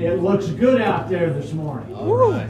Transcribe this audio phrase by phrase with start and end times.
[0.00, 1.94] It looks good out there this morning.
[1.94, 2.48] All right.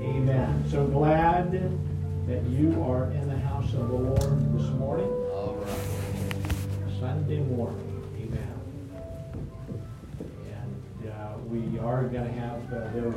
[0.00, 0.64] Amen.
[0.70, 6.98] So glad that you are in the house of the Lord this morning, All right.
[6.98, 8.08] Sunday morning.
[8.16, 8.60] Amen.
[10.48, 13.12] And uh, we are going to have, uh, there,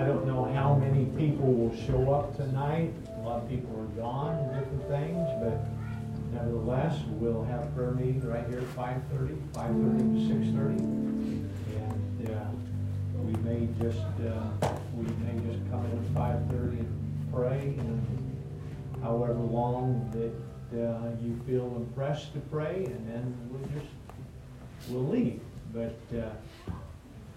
[0.00, 2.94] I don't know how many people will show up tonight.
[3.18, 5.60] A lot of people are gone and different things, but
[6.32, 11.13] nevertheless, we'll have prayer meeting right here at 5:30, 5:30 to 6:30.
[13.34, 18.36] We may just, uh, we may just come in at 5:30 and pray and
[19.02, 20.32] however long that
[20.78, 23.92] uh, you feel impressed to pray, and then we'll just,
[24.88, 25.40] we'll leave.
[25.72, 26.30] But uh,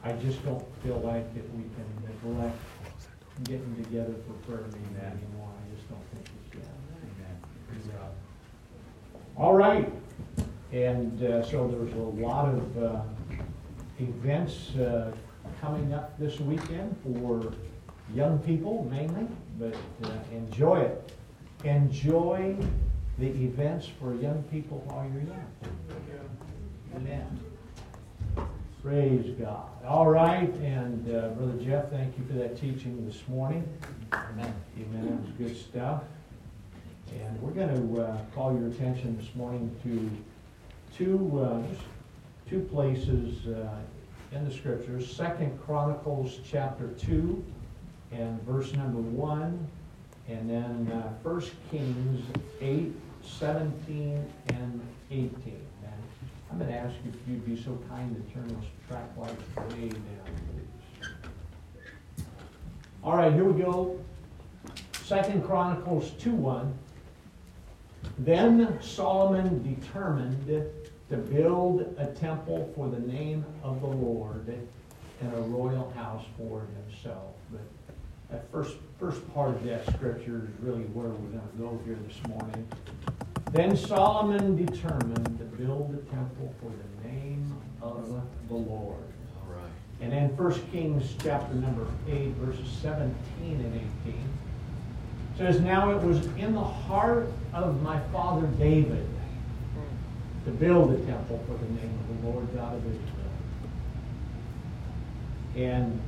[0.03, 2.57] I just don't feel like that we can neglect
[3.43, 5.49] getting together for prayer meeting anymore.
[5.49, 6.70] I just don't think we can.
[7.89, 8.07] Yeah.
[9.35, 9.91] All right.
[10.71, 13.01] And uh, so there's a lot of uh,
[13.99, 15.11] events uh,
[15.61, 17.53] coming up this weekend for
[18.13, 19.27] young people mainly,
[19.59, 21.12] but uh, enjoy it.
[21.63, 22.55] Enjoy
[23.18, 25.48] the events for young people while you're young.
[26.95, 27.40] Amen.
[28.84, 29.67] Praise God.
[29.85, 33.67] All right, and uh, Brother Jeff, thank you for that teaching this morning.
[34.13, 34.54] Amen.
[34.79, 35.07] Amen.
[35.07, 36.04] It was good stuff.
[37.12, 40.10] And we're going to uh, call your attention this morning to
[40.95, 41.62] two, uh,
[42.49, 43.70] two places uh,
[44.31, 45.13] in the scriptures.
[45.13, 47.43] Second Chronicles chapter 2
[48.11, 49.67] and verse number 1.
[50.29, 52.25] And then uh, 1 Kings
[52.59, 55.31] 8, 17 and 18.
[55.83, 55.93] And
[56.51, 59.73] I'm going to ask you if you'd be so kind to turn those track lights
[59.73, 59.99] way down,
[60.51, 61.07] please.
[63.03, 63.98] All right, here we go.
[65.03, 66.78] Second Chronicles 2 1.
[68.19, 70.73] Then Solomon determined
[71.09, 74.47] to build a temple for the name of the Lord
[75.22, 77.34] and a royal house for himself.
[77.52, 77.62] But
[78.30, 81.97] that first, first part of that scripture is really where we're going to go here
[82.07, 82.67] this morning.
[83.51, 88.97] Then Solomon determined to build a temple for the name of the Lord.
[89.40, 89.72] All right.
[90.01, 94.29] And then 1 Kings chapter number 8, verses 17 and 18
[95.38, 99.07] says, Now it was in the heart of my father David
[100.47, 103.03] to build a temple for the name of the Lord God of Israel.
[105.58, 106.02] And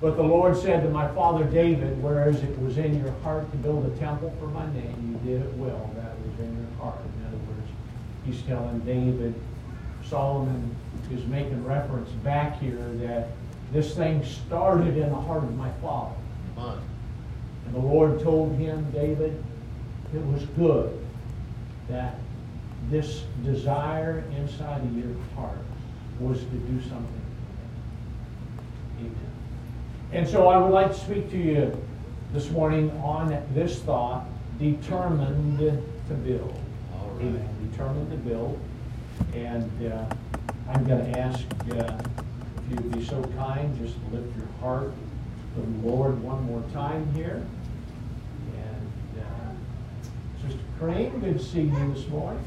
[0.00, 3.56] but the Lord said to my father David, Whereas it was in your heart to
[3.58, 5.88] build a temple for my name, you did it well.
[5.94, 6.98] That was in your heart.
[6.98, 7.70] In other words,
[8.24, 9.32] he's telling David,
[10.04, 10.74] Solomon
[11.12, 13.28] is making reference back here that
[13.72, 16.16] this thing started in the heart of my father.
[16.56, 19.40] And the Lord told him, David,
[20.12, 20.98] it was good
[21.88, 22.16] that
[22.90, 25.58] this desire inside of your heart
[26.20, 27.22] was to do something.
[28.98, 29.14] Amen.
[30.12, 31.82] And so I would like to speak to you
[32.32, 34.26] this morning on this thought,
[34.58, 35.58] determined
[36.08, 36.58] to build.
[36.94, 37.26] All right.
[37.26, 37.70] Amen.
[37.70, 38.58] Determined to build.
[39.34, 40.04] And uh,
[40.68, 41.98] I'm going to ask uh,
[42.58, 44.92] if you'd be so kind, just lift your heart
[45.54, 47.44] to the Lord one more time here.
[50.42, 52.42] Sister Crane, good to see you this morning.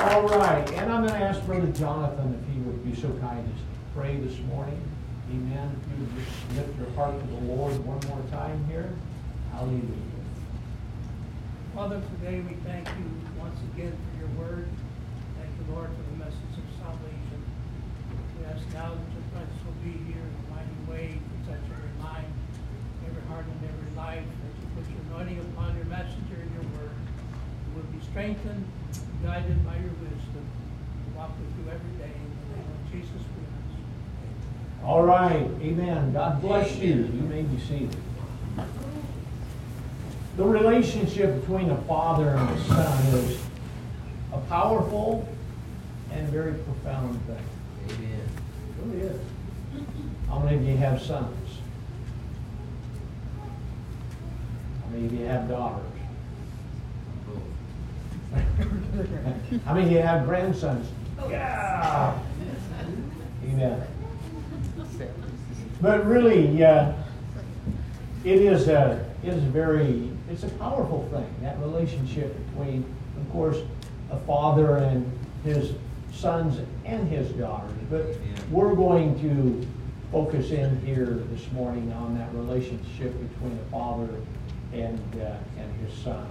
[0.00, 3.46] All right, and I'm going to ask Brother Jonathan if he would be so kind
[3.46, 4.82] as to pray this morning.
[5.30, 5.70] Amen.
[5.70, 8.90] If you would just lift your heart to the Lord one more time here.
[9.52, 9.82] Hallelujah.
[11.76, 13.06] Father, today we thank you
[13.38, 14.66] once again for your word.
[15.38, 17.38] Thank you, Lord, for the message of salvation.
[18.34, 21.62] We ask now that your presence will be here in a mighty way to touch
[21.70, 22.26] every mind,
[23.38, 24.24] every heart, and every life.
[24.24, 26.90] As you put your anointing upon your messenger and your word,
[27.68, 28.64] we will be strengthened,
[29.22, 30.44] guided by your wisdom.
[31.06, 32.12] We walk with you every day.
[32.14, 34.84] In the name of Jesus, we ask.
[34.84, 36.12] All right, amen.
[36.12, 36.94] God bless you.
[36.94, 37.96] You may be seated.
[40.36, 43.40] The relationship between a father and a son is
[44.32, 45.28] a powerful
[46.12, 47.44] and very profound thing.
[47.90, 48.20] Amen.
[48.20, 49.20] It really is.
[50.28, 51.37] How many of you have sons?
[54.94, 55.84] Of you have daughters?
[59.64, 60.88] How many of you have grandsons?
[61.28, 62.18] Yeah.
[63.44, 63.82] Amen.
[65.80, 66.92] But really, uh,
[68.24, 72.84] it is a it is a very it's a powerful thing that relationship between,
[73.16, 73.58] of course,
[74.10, 75.10] a father and
[75.44, 75.74] his
[76.12, 77.72] sons and his daughters.
[77.90, 78.06] But
[78.50, 79.66] we're going to
[80.10, 84.08] focus in here this morning on that relationship between a father
[84.72, 86.26] and uh, and his son.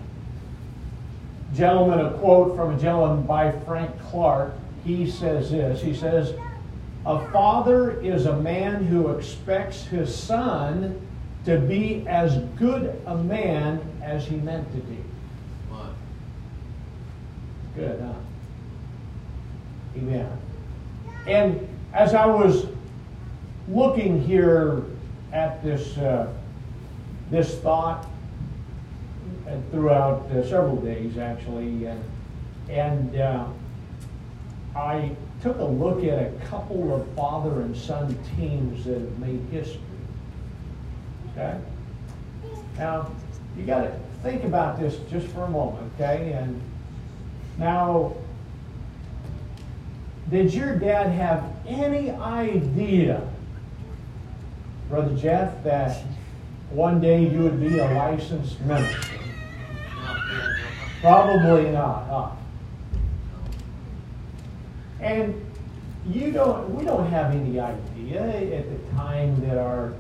[1.54, 4.54] gentleman a quote from a gentleman by Frank Clark.
[4.84, 6.34] He says this He says,
[7.06, 11.02] A father is a man who expects his son
[11.46, 14.98] to be as good a man as he meant to be.
[17.76, 18.14] Good, huh?
[19.96, 20.32] Amen.
[21.28, 22.66] And as I was
[23.70, 24.84] looking here
[25.32, 26.34] at this uh,
[27.30, 28.08] this thought
[29.72, 32.04] throughout uh, several days actually, and
[32.70, 33.48] and uh,
[34.76, 35.12] I
[35.42, 39.82] took a look at a couple of father and son teams that have made history.
[41.32, 41.58] Okay.
[42.78, 43.12] Now
[43.58, 46.34] you got to think about this just for a moment, okay?
[46.34, 46.62] And
[47.58, 48.16] now,
[50.30, 53.28] did your dad have any idea,
[54.90, 56.04] Brother Jeff, that
[56.70, 59.17] one day you would be a licensed minister?
[61.08, 62.30] Probably not, huh?
[65.00, 65.42] And
[66.06, 68.22] you don't, we don't have any idea
[68.58, 69.94] at the time that our,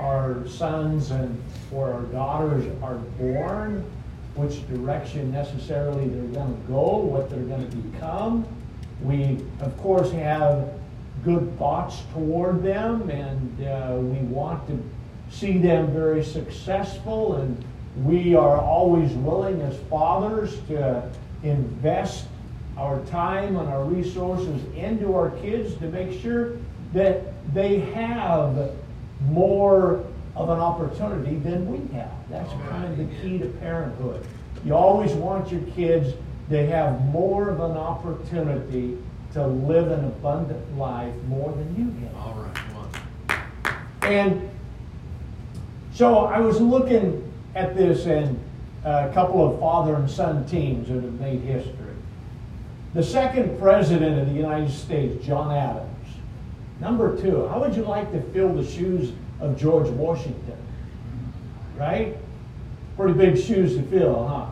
[0.00, 1.40] our sons and
[1.70, 3.88] or our daughters are born,
[4.34, 8.44] which direction necessarily they're going to go, what they're going to become.
[9.00, 10.72] We, of course, have
[11.24, 14.82] good thoughts toward them, and uh, we want to
[15.30, 17.64] see them very successful, and
[17.96, 21.10] we are always willing as fathers to
[21.42, 22.26] invest
[22.78, 26.56] our time and our resources into our kids to make sure
[26.94, 28.72] that they have
[29.26, 30.04] more
[30.34, 32.10] of an opportunity than we have.
[32.30, 34.24] That's kind of the key to parenthood.
[34.64, 36.14] You always want your kids
[36.48, 38.98] to have more of an opportunity
[39.34, 42.16] to live an abundant life more than you have.
[42.16, 44.12] all right, come on.
[44.12, 44.50] And
[45.92, 48.38] so I was looking at this and
[48.84, 51.94] a couple of father and son teams that have made history.
[52.94, 55.88] The second president of the United States, John Adams.
[56.80, 60.56] Number two, how would you like to fill the shoes of George Washington?
[61.76, 62.16] Right?
[62.96, 64.46] Pretty big shoes to fill, huh?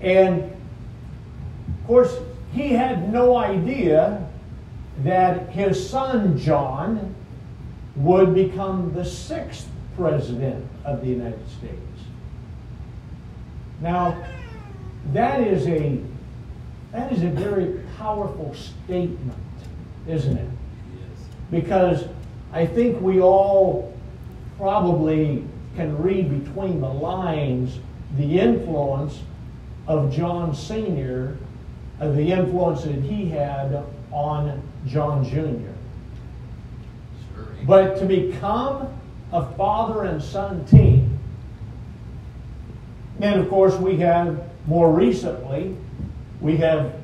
[0.00, 2.16] And of course,
[2.52, 4.24] he had no idea
[4.98, 7.14] that his son John
[7.96, 11.74] would become the sixth president of the United States.
[13.80, 14.24] Now,
[15.12, 16.00] that is a
[16.92, 19.38] that is a very powerful statement,
[20.06, 20.50] isn't it?
[20.94, 21.28] Yes.
[21.50, 22.04] because
[22.52, 23.94] I think we all
[24.56, 25.44] probably
[25.76, 27.78] can read between the lines
[28.16, 29.20] the influence
[29.86, 31.36] of John Sr.,
[32.00, 35.72] of uh, the influence that he had on John Jr.
[37.34, 37.46] Sure.
[37.66, 38.97] But to become
[39.32, 41.18] a father and son team,
[43.20, 45.76] and of course we have more recently,
[46.40, 46.94] we have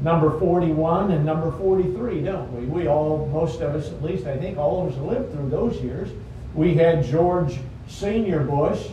[0.00, 2.66] number 41 and number 43, don't we?
[2.66, 5.76] We all, most of us at least, I think all of us lived through those
[5.80, 6.08] years.
[6.54, 7.58] We had George
[7.88, 8.88] Senior Bush,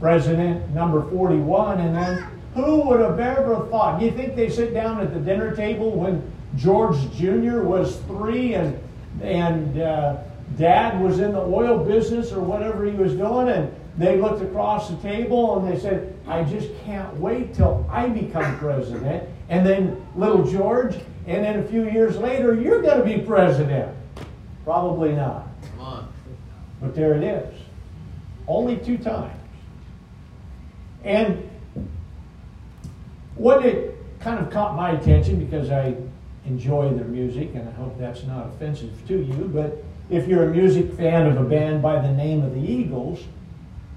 [0.00, 4.02] president number 41, and then who would have ever thought?
[4.02, 7.62] You think they sit down at the dinner table when George Jr.
[7.62, 8.78] was three and
[9.22, 10.16] and uh,
[10.60, 14.90] Dad was in the oil business or whatever he was doing, and they looked across
[14.90, 19.96] the table and they said, "I just can't wait till I become president." And then
[20.14, 23.88] little George, and then a few years later, you're going to be president.
[24.64, 25.48] Probably not.
[25.70, 26.08] Come on.
[26.80, 27.54] But there it is.
[28.46, 29.32] Only two times.
[31.04, 31.48] And
[33.36, 35.94] what it kind of caught my attention because I
[36.44, 40.50] enjoy their music, and I hope that's not offensive to you, but if you're a
[40.50, 43.20] music fan of a band by the name of the Eagles,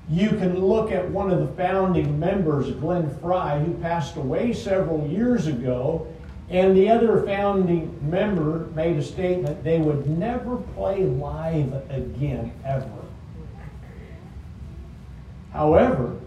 [0.09, 5.07] you can look at one of the founding members, Glenn Frey, who passed away several
[5.07, 6.07] years ago,
[6.49, 12.89] and the other founding member made a statement they would never play live again, ever.
[15.51, 16.19] However,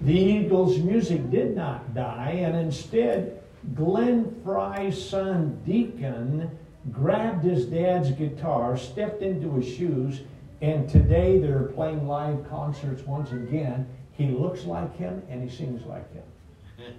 [0.00, 3.42] the Eagles' music did not die, and instead,
[3.74, 6.50] Glenn Frey's son Deacon
[6.90, 10.20] grabbed his dad's guitar, stepped into his shoes,
[10.60, 13.86] and today they're playing live concerts once again.
[14.12, 16.22] He looks like him and he sings like him.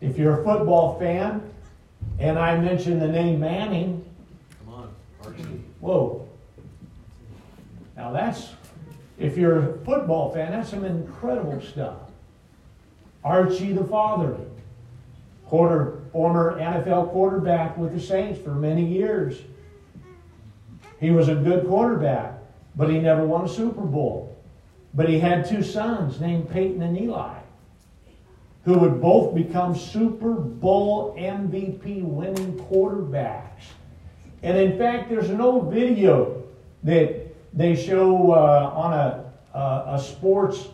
[0.00, 1.42] If you're a football fan,
[2.18, 4.02] and I mention the name Manning,
[4.64, 4.94] Come on.
[5.22, 5.42] Archie.
[5.80, 6.26] whoa.
[7.96, 8.48] Now that's,
[9.18, 11.98] if you're a football fan, that's some incredible stuff.
[13.22, 14.38] Archie the father,
[15.50, 19.42] quarter, former NFL quarterback with the Saints for many years.
[21.00, 22.34] He was a good quarterback,
[22.76, 24.36] but he never won a Super Bowl.
[24.94, 27.38] but he had two sons named Peyton and Eli,
[28.64, 33.64] who would both become Super Bowl MVP winning quarterbacks.
[34.42, 36.42] And in fact, there's an old video
[36.84, 37.26] that
[37.56, 40.68] they show uh, on a, a sports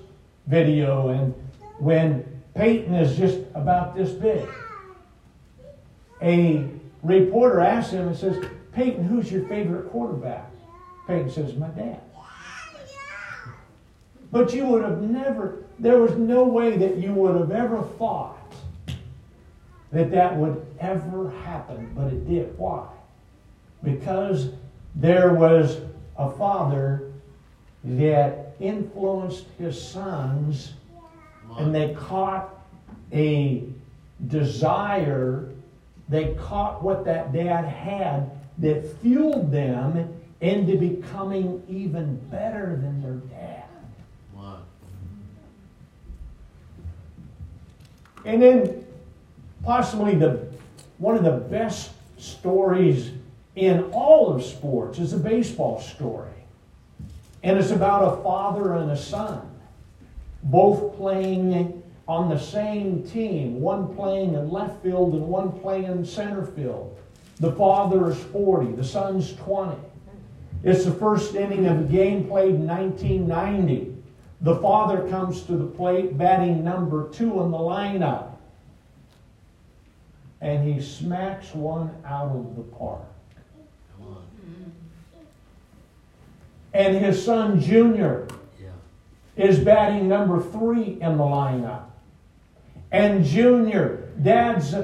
[0.47, 1.35] video, and
[1.79, 4.47] when Peyton is just about this big,
[6.23, 6.69] a
[7.03, 10.51] reporter asks him and says, Peyton, who's your favorite quarterback?
[11.07, 12.01] Peyton says, My dad.
[14.33, 18.53] But you would have never, there was no way that you would have ever thought
[19.93, 22.59] that that would ever happen, but it did.
[22.59, 22.87] Why?
[23.83, 24.51] Because
[24.95, 25.81] there was
[26.19, 27.13] a father
[27.85, 30.75] that influenced his sons
[31.59, 32.53] and they caught
[33.13, 33.65] a
[34.27, 35.51] desire,
[36.09, 43.15] they caught what that dad had that fueled them into becoming even better than their
[43.15, 43.67] dad.
[48.27, 48.85] And then
[49.63, 50.47] possibly the
[50.99, 53.13] one of the best stories
[53.55, 56.31] in all of sports is a baseball story.
[57.43, 59.49] And it's about a father and a son,
[60.43, 66.05] both playing on the same team, one playing in left field and one playing in
[66.05, 66.97] center field.
[67.41, 69.77] The father is 40, the son's 20.
[70.63, 73.95] It's the first inning of a game played in 1990.
[74.41, 78.33] The father comes to the plate, batting number two in the lineup.
[80.41, 83.03] And he smacks one out of the park.
[86.73, 88.29] And his son Junior
[88.61, 88.69] yeah.
[89.37, 91.85] is batting number three in the lineup.
[92.93, 94.75] And Junior, dad's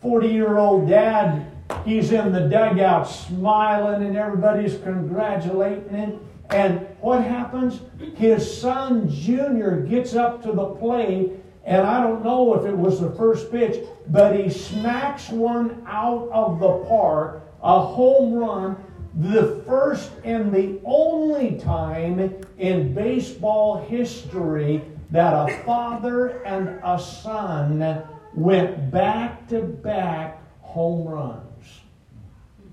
[0.00, 1.46] 40 year old dad,
[1.84, 6.20] he's in the dugout smiling and everybody's congratulating him.
[6.50, 7.80] And what happens?
[8.14, 11.32] His son Junior gets up to the plate,
[11.64, 16.28] and I don't know if it was the first pitch, but he smacks one out
[16.30, 18.76] of the park, a home run,
[19.14, 28.02] the first and the only time in baseball history that a father and a son
[28.34, 31.80] went back to back home runs.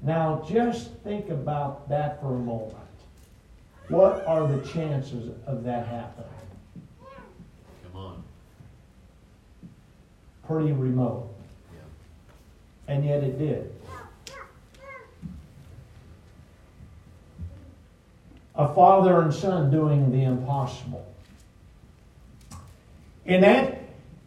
[0.02, 2.76] Now, just think about that for a moment.
[3.90, 6.30] What are the chances of that happening?
[7.92, 8.24] Come on.
[10.48, 11.36] Pretty remote.
[11.74, 12.94] Yeah.
[12.94, 13.74] And yet it did.
[18.56, 21.06] A father and son doing the impossible.
[23.30, 23.84] And that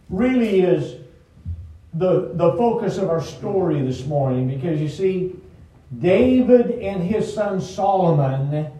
[0.08, 0.94] really is
[1.92, 5.34] the, the focus of our story this morning because you see,
[5.98, 8.70] David and his son Solomon,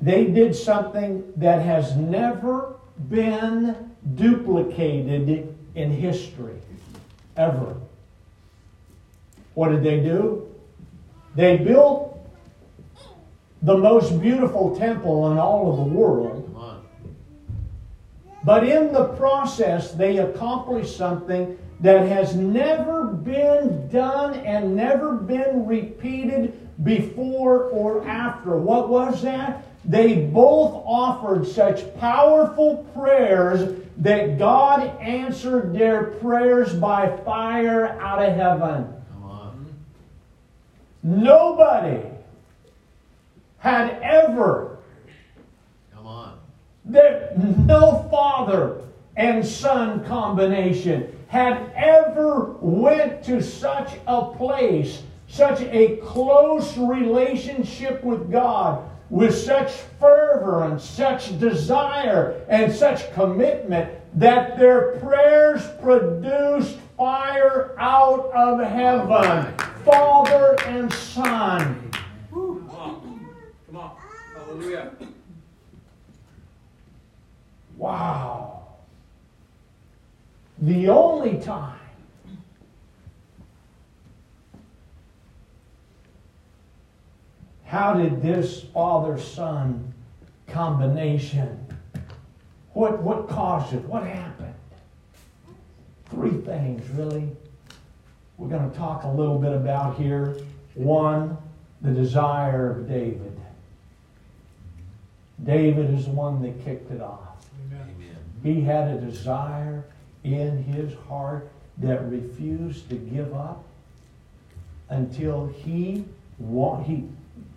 [0.00, 2.76] they did something that has never
[3.08, 6.60] been duplicated in history,
[7.38, 7.74] ever.
[9.54, 10.54] What did they do?
[11.34, 12.18] They built
[13.62, 16.43] the most beautiful temple in all of the world.
[18.44, 25.66] But in the process, they accomplished something that has never been done and never been
[25.66, 28.56] repeated before or after.
[28.56, 29.64] What was that?
[29.84, 38.34] They both offered such powerful prayers that God answered their prayers by fire out of
[38.34, 38.94] heaven.
[41.02, 42.00] Nobody
[43.58, 44.73] had ever,
[46.84, 48.82] there, no father
[49.16, 58.30] and son combination had ever went to such a place, such a close relationship with
[58.30, 67.74] God, with such fervor and such desire and such commitment that their prayers produced fire
[67.78, 69.52] out of heaven,
[69.84, 71.90] Father and Son.
[72.30, 73.30] Come on.
[73.66, 73.96] Come on.
[74.34, 74.92] Hallelujah.
[77.84, 78.62] Wow.
[80.56, 81.78] The only time
[87.66, 89.92] how did this father son
[90.46, 91.60] combination
[92.72, 93.84] what what caused it?
[93.84, 94.54] What happened?
[96.08, 97.28] Three things really.
[98.38, 100.38] We're going to talk a little bit about here.
[100.72, 101.36] One
[101.82, 103.38] the desire of david.
[105.44, 107.33] David is the one that kicked it off.
[108.44, 109.84] He had a desire
[110.22, 111.48] in his heart
[111.78, 113.64] that refused to give up
[114.90, 116.04] until he,
[116.38, 117.08] wa- he,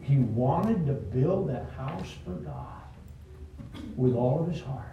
[0.01, 2.63] he wanted to build a house for God.
[3.95, 4.85] with all of his heart.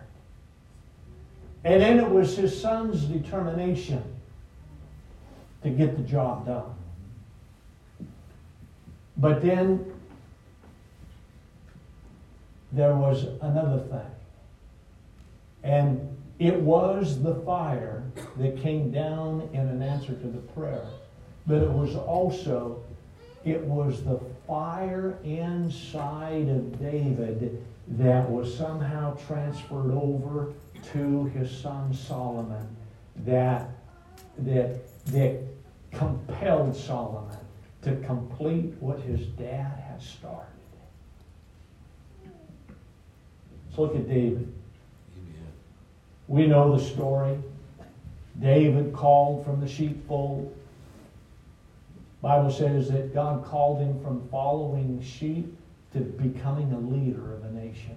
[1.65, 4.03] And then it was his son's determination
[5.63, 6.75] to get the job done.
[9.17, 9.93] But then
[12.73, 14.11] there was another thing.
[15.65, 18.05] And it was the fire
[18.37, 20.87] that came down in an answer to the prayer.
[21.47, 22.83] But it was also,
[23.45, 30.53] it was the fire inside of David that was somehow transferred over
[30.93, 32.69] to his son Solomon
[33.25, 33.71] that,
[34.39, 35.41] that, that
[35.93, 37.39] compelled Solomon
[37.83, 40.47] to complete what his dad had started.
[43.67, 44.53] Let's look at David.
[46.29, 47.39] We know the story.
[48.41, 50.57] David called from the sheepfold.
[52.23, 55.55] Bible says that God called him from following sheep
[55.93, 57.97] to becoming a leader of a nation.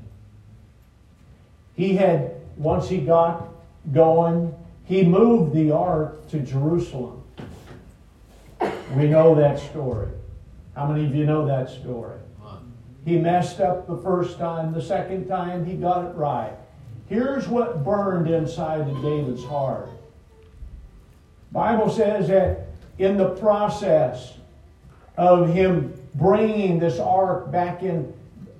[1.76, 3.48] He had, once he got
[3.94, 4.54] going,
[4.84, 7.24] he moved the ark to Jerusalem.
[8.96, 10.10] We know that story.
[10.76, 12.20] How many of you know that story?
[13.06, 16.54] He messed up the first time, the second time he got it right.
[17.08, 19.90] Here's what burned inside of David's heart.
[21.52, 24.34] Bible says that in the process
[25.16, 28.14] of him bringing this ark back in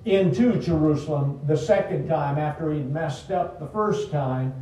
[0.04, 4.54] into Jerusalem the second time after he'd messed up the first time,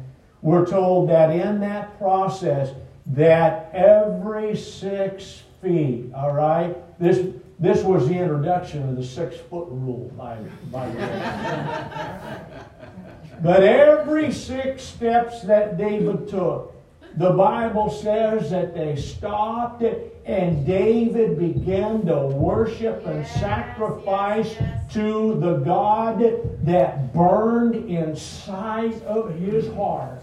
[0.43, 2.71] we're told that in that process
[3.07, 9.69] that every six feet, all right, this this was the introduction of the six foot
[9.71, 10.37] rule, by,
[10.71, 12.40] by the way.
[13.43, 16.75] but every six steps that David took,
[17.16, 19.83] the Bible says that they stopped
[20.26, 24.55] and David began to worship and sacrifice
[24.93, 26.21] to the God
[26.64, 30.21] that burned inside of his heart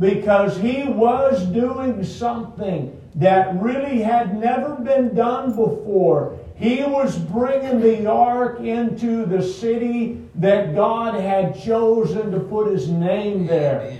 [0.00, 6.38] because he was doing something that really had never been done before.
[6.60, 12.86] He was bringing the ark into the city that God had chosen to put his
[12.86, 13.98] name there.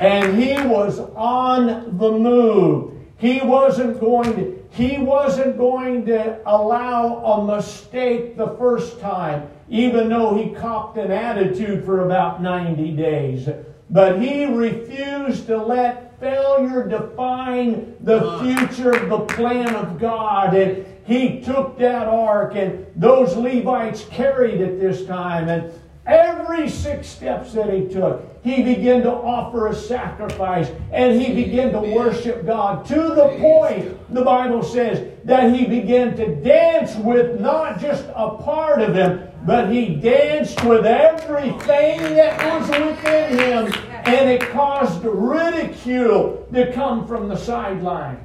[0.00, 2.92] And he was on the move.
[3.16, 10.08] He wasn't going to he wasn't going to allow a mistake the first time, even
[10.08, 13.48] though he copped an attitude for about 90 days.
[13.88, 20.54] But he refused to let failure define the future of the plan of God.
[20.54, 25.48] And he took that ark, and those Levites carried it this time.
[25.48, 25.72] And
[26.06, 31.72] every six steps that he took, he began to offer a sacrifice and he began
[31.72, 37.40] to worship God to the point, the Bible says, that he began to dance with
[37.40, 43.74] not just a part of him, but he danced with everything that was within him.
[44.06, 48.20] And it caused ridicule to come from the sidelines.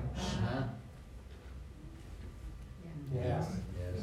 [3.15, 3.43] Yeah.
[3.79, 4.01] Yes.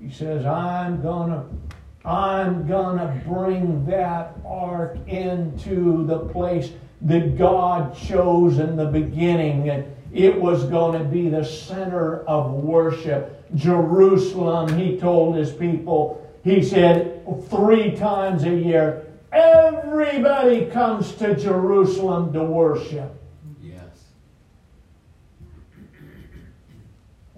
[0.00, 1.44] He says, I'm gonna,
[2.04, 9.70] I'm gonna bring that ark into the place that God chose in the beginning.
[9.70, 13.38] And it was going to be the center of worship.
[13.54, 22.32] Jerusalem, he told his people, he said three times a year, everybody comes to Jerusalem
[22.32, 23.21] to worship.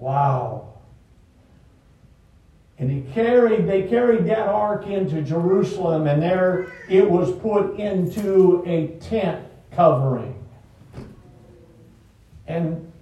[0.04, 0.74] Wow.
[2.78, 8.62] And he carried, they carried that ark into Jerusalem, and there it was put into
[8.66, 10.38] a tent covering.
[12.46, 12.92] And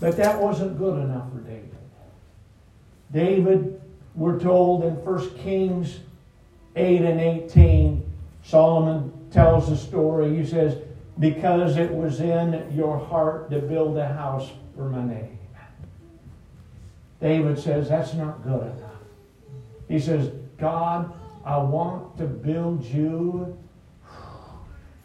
[0.00, 1.76] but that wasn't good enough for David.
[3.12, 3.82] David,
[4.14, 6.00] we're told in 1 Kings
[6.76, 8.10] 8 and 18,
[8.42, 10.34] Solomon tells the story.
[10.34, 10.78] He says,
[11.18, 15.38] Because it was in your heart to build a house for my name.
[17.22, 18.90] David says, That's not good enough.
[19.88, 21.12] He says, God,
[21.44, 23.56] I want to build you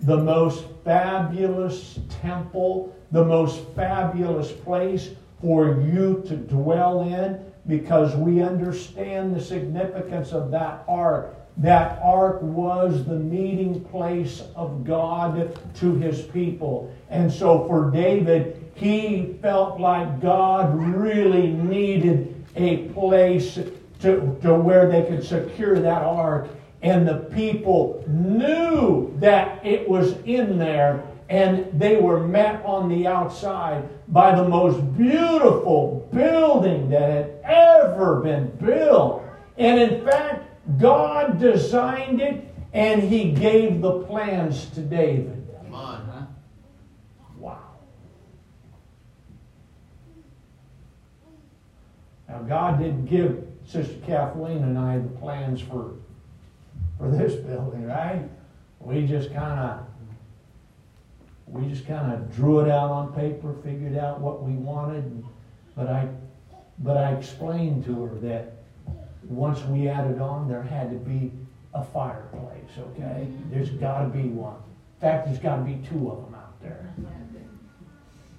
[0.01, 8.41] the most fabulous temple, the most fabulous place for you to dwell in because we
[8.41, 11.35] understand the significance of that ark.
[11.57, 16.93] That ark was the meeting place of God to his people.
[17.09, 23.55] And so for David, he felt like God really needed a place
[24.01, 26.49] to, to where they could secure that ark.
[26.81, 31.03] And the people knew that it was in there.
[31.29, 38.21] and they were met on the outside by the most beautiful building that had ever
[38.21, 39.23] been built.
[39.57, 40.45] And in fact,
[40.79, 45.47] God designed it and he gave the plans to David.
[45.63, 46.27] Come on.
[47.37, 47.59] Wow.
[52.37, 55.93] Now, God didn't give Sister Kathleen and I the plans for,
[56.99, 58.21] for this building, right?
[58.79, 59.83] We just kind of
[61.47, 65.23] we just kind of drew it out on paper, figured out what we wanted,
[65.75, 66.07] but I
[66.79, 68.53] but I explained to her that
[69.23, 71.31] once we added on, there had to be
[71.73, 73.27] a fireplace, okay?
[73.49, 74.55] There's got to be one.
[74.55, 76.93] In fact, there's got to be two of them out there.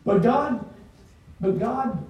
[0.05, 0.65] But God,
[1.41, 2.05] but God,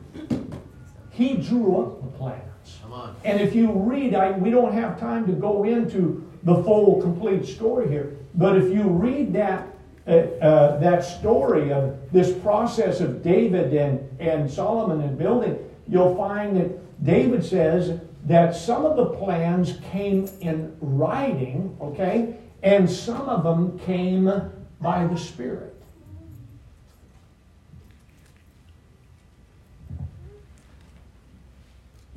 [1.18, 2.78] He drew up the plans.
[2.80, 3.16] Come on.
[3.24, 7.44] And if you read, I, we don't have time to go into the full, complete
[7.44, 9.66] story here, but if you read that
[10.06, 16.16] uh, uh, that story of this process of David and, and Solomon and building, you'll
[16.16, 23.28] find that David says that some of the plans came in writing, okay, and some
[23.28, 24.32] of them came
[24.80, 25.77] by the Spirit.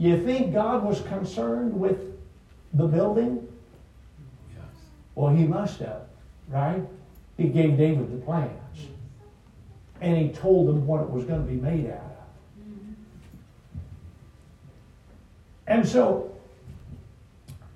[0.02, 2.00] You think God was concerned with
[2.74, 3.48] the building?
[4.52, 4.66] Yes.
[5.14, 6.08] Well, he must have,
[6.50, 6.82] right?
[7.38, 8.88] He gave David the plans.
[10.02, 12.12] And he told him what it was going to be made out of.
[15.68, 16.36] And so,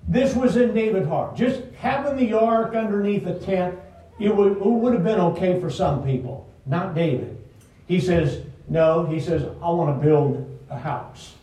[0.08, 1.36] this was in David's heart.
[1.36, 3.78] Just having the ark underneath a tent,
[4.18, 7.38] it would, it would have been okay for some people, not David.
[7.86, 11.35] He says, No, he says, I want to build a house.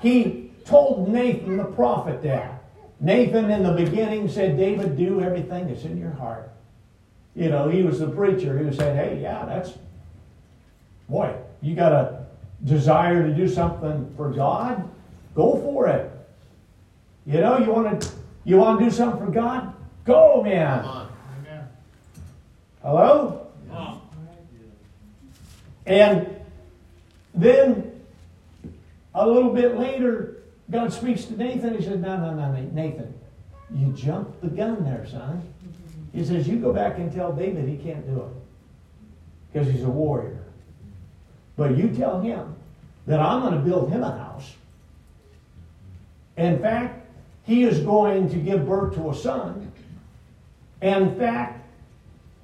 [0.00, 2.62] He told Nathan the prophet that.
[3.00, 6.50] Nathan in the beginning said, David, do everything that's in your heart.
[7.34, 9.72] You know, he was the preacher who said, hey, yeah, that's,
[11.08, 12.26] boy, you got a
[12.64, 14.88] desire to do something for God?
[15.34, 16.10] Go for it.
[17.26, 18.10] You know, you want to
[18.44, 19.74] you want to do something for God?
[20.04, 20.82] Go, man.
[20.82, 21.10] Come on.
[22.82, 23.46] Hello?
[23.70, 24.00] Come
[25.86, 26.36] And
[27.34, 27.89] then
[29.14, 31.74] a little bit later, God speaks to Nathan.
[31.74, 33.12] He says, No, no, no, Nathan,
[33.72, 35.42] you jumped the gun there, son.
[36.12, 39.90] He says, You go back and tell David he can't do it because he's a
[39.90, 40.44] warrior.
[41.56, 42.54] But you tell him
[43.06, 44.54] that I'm going to build him a house.
[46.36, 47.06] In fact,
[47.44, 49.72] he is going to give birth to a son.
[50.80, 51.66] In fact,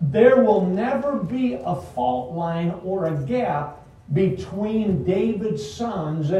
[0.00, 6.30] there will never be a fault line or a gap between David's sons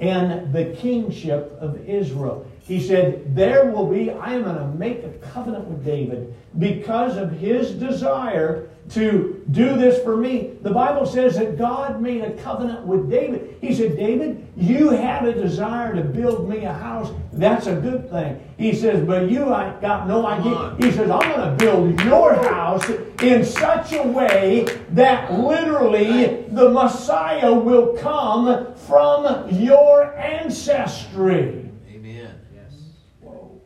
[0.00, 2.46] and the kingship of Israel.
[2.66, 7.16] He said, There will be, I am going to make a covenant with David because
[7.16, 10.52] of his desire to do this for me.
[10.62, 13.56] The Bible says that God made a covenant with David.
[13.60, 17.12] He said, David, you had a desire to build me a house.
[17.32, 18.40] That's a good thing.
[18.56, 20.76] He says, but you I got no idea.
[20.78, 22.88] He says, I'm going to build your house
[23.22, 31.68] in such a way that literally the Messiah will come from your ancestry.
[31.90, 32.34] Amen.
[32.54, 32.72] Yes.
[33.20, 33.60] Whoa.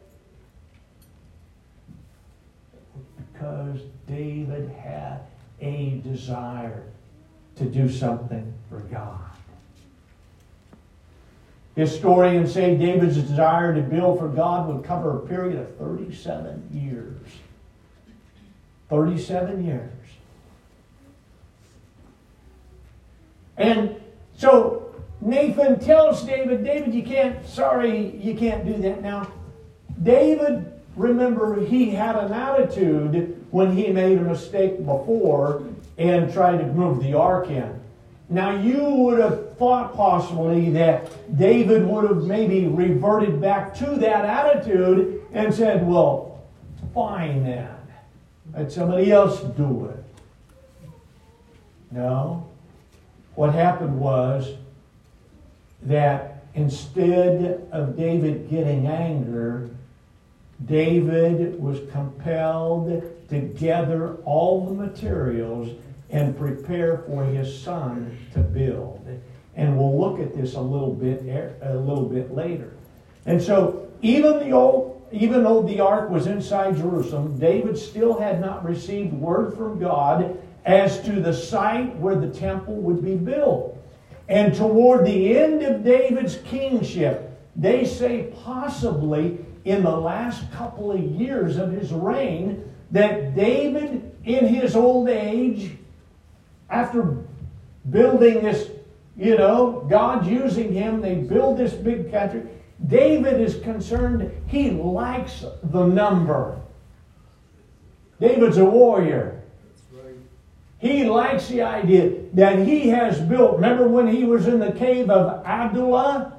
[3.33, 3.81] Because
[4.11, 5.21] David had
[5.61, 6.83] a desire
[7.57, 9.21] to do something for God.
[11.77, 17.21] Historians say David's desire to build for God would cover a period of 37 years.
[18.89, 19.93] 37 years.
[23.57, 23.95] And
[24.37, 29.31] so Nathan tells David, David, you can't, sorry, you can't do that now.
[30.03, 35.63] David, remember, he had an attitude when he made a mistake before
[35.99, 37.81] and tried to move the ark in.
[38.29, 44.25] Now, you would have thought possibly that David would have maybe reverted back to that
[44.25, 46.41] attitude and said, Well,
[46.95, 47.69] fine then.
[48.55, 50.05] Let somebody else do it.
[51.91, 52.49] No.
[53.35, 54.55] What happened was
[55.83, 59.71] that instead of David getting anger,
[60.67, 65.71] David was compelled to gather all the materials
[66.11, 69.07] and prepare for his son to build.
[69.57, 71.23] And we'll look at this a little bit
[71.63, 72.73] a little bit later.
[73.27, 78.41] And so even the old even though the ark was inside Jerusalem, David still had
[78.41, 83.77] not received word from God as to the site where the temple would be built.
[84.29, 91.01] And toward the end of David's kingship, they say possibly in the last couple of
[91.01, 95.77] years of his reign that David, in his old age,
[96.69, 97.17] after
[97.91, 98.71] building this,
[99.17, 102.43] you know, God using him, they build this big country.
[102.87, 106.61] David is concerned, he likes the number.
[108.21, 109.41] David's a warrior.
[110.79, 113.57] He likes the idea that he has built.
[113.57, 116.33] Remember when he was in the cave of Adullam?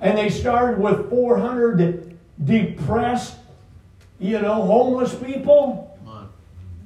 [0.00, 3.38] And they started with 400 depressed,
[4.18, 5.98] you know, homeless people?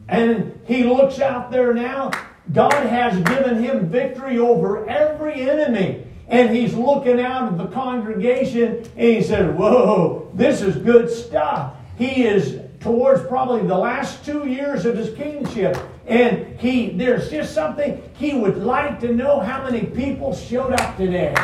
[0.09, 2.11] And he looks out there now.
[2.53, 6.05] God has given him victory over every enemy.
[6.29, 11.75] And he's looking out at the congregation and he said, Whoa, this is good stuff.
[11.99, 15.77] He is towards probably the last two years of his kingship.
[16.07, 20.97] And he there's just something he would like to know how many people showed up
[20.97, 21.35] today.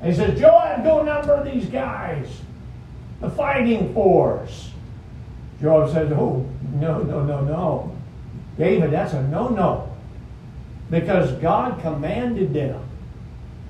[0.00, 2.40] And he says, Joab, go number these guys,
[3.20, 4.70] the fighting force.
[5.60, 7.96] Joab says, Oh, no, no, no, no.
[8.56, 9.96] David, that's a no no.
[10.90, 12.82] Because God commanded them.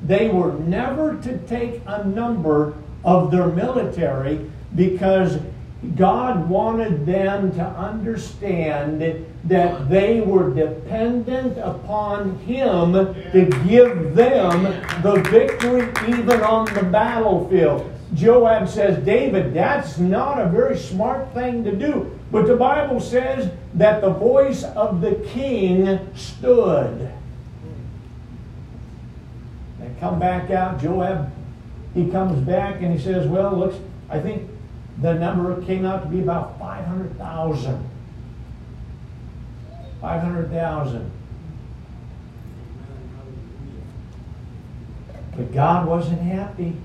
[0.02, 5.38] They were never to take a number of their military because
[5.96, 9.02] God wanted them to understand
[9.48, 14.62] that they were dependent upon Him to give them
[15.02, 17.90] the victory even on the battlefield.
[18.14, 22.18] Joab says, David, that's not a very smart thing to do.
[22.30, 27.12] But the Bible says that the voice of the king stood.
[29.78, 30.80] They come back out.
[30.80, 31.32] Joab,
[31.94, 33.76] he comes back and he says, Well, looks,
[34.11, 34.50] I think
[35.00, 37.88] the number came out to be about 500,000.
[40.00, 41.11] 500,000.
[45.37, 46.76] But God wasn't happy.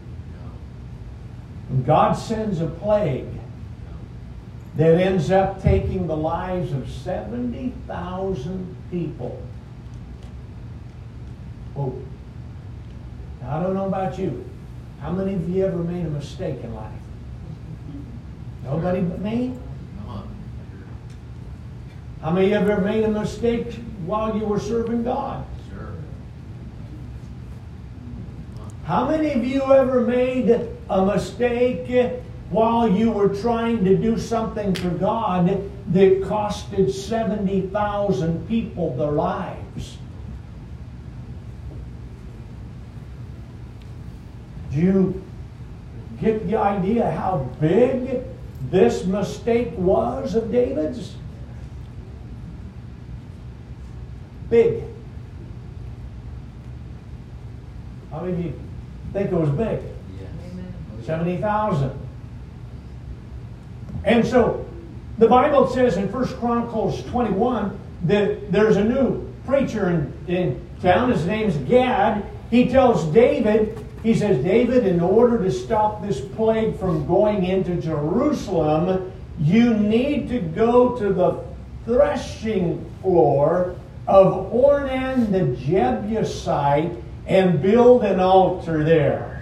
[1.69, 3.28] And God sends a plague
[4.76, 9.41] that ends up taking the lives of 70,000 people.
[11.76, 11.95] Oh,
[13.41, 14.45] now, I don't know about you.
[15.02, 16.91] How many of you ever made a mistake in life?
[18.63, 19.58] Nobody but me?
[22.23, 23.73] How many of you ever made a mistake
[24.05, 25.45] while you were serving God?
[25.69, 25.91] Sure.
[28.86, 30.49] How many of you ever made
[30.89, 35.47] a mistake while you were trying to do something for God
[35.91, 39.97] that costed 70,000 people their lives?
[44.71, 45.23] Do you
[46.21, 48.23] get the idea how big
[48.71, 51.15] this mistake was of David's?
[54.54, 54.84] Big.
[58.12, 58.60] How many of you
[59.12, 59.82] think it was big?
[60.22, 61.08] Yes.
[61.08, 61.92] 70,000.
[64.04, 64.63] And so
[65.18, 71.12] the Bible says in 1 Chronicles 21 that there's a new preacher in, in town.
[71.12, 72.24] His name's Gad.
[72.52, 77.74] He tells David, he says, David, in order to stop this plague from going into
[77.78, 81.44] Jerusalem, you need to go to the
[81.86, 86.92] threshing floor of Ornan the Jebusite
[87.28, 89.34] and build an altar there.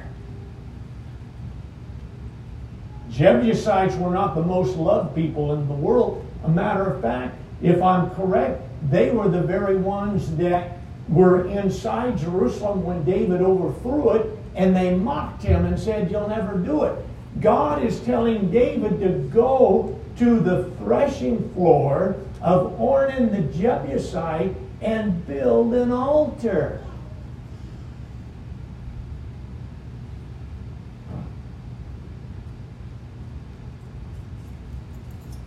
[3.10, 6.26] Jebusites were not the most loved people in the world.
[6.43, 12.17] A matter of fact, if I'm correct, they were the very ones that were inside
[12.17, 16.95] Jerusalem when David overthrew it, and they mocked him and said, You'll never do it.
[17.39, 25.25] God is telling David to go to the threshing floor of Ornan the Jebusite and
[25.27, 26.82] build an altar.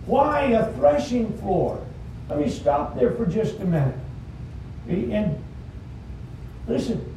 [0.07, 1.85] Why a threshing floor?
[2.29, 3.97] Let me stop there for just a minute.
[4.89, 5.43] And
[6.69, 7.15] listen,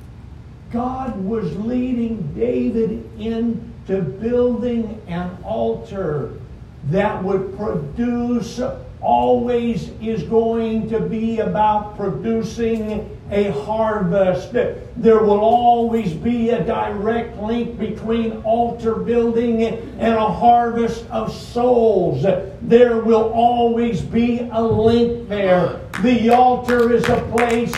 [0.72, 6.40] God was leading David into building an altar
[6.86, 8.60] that would produce,
[9.08, 14.52] always is going to be about producing a harvest.
[14.52, 22.26] There will always be a direct link between altar building and a harvest of souls.
[22.62, 25.80] There will always be a link there.
[26.02, 27.74] The altar is a place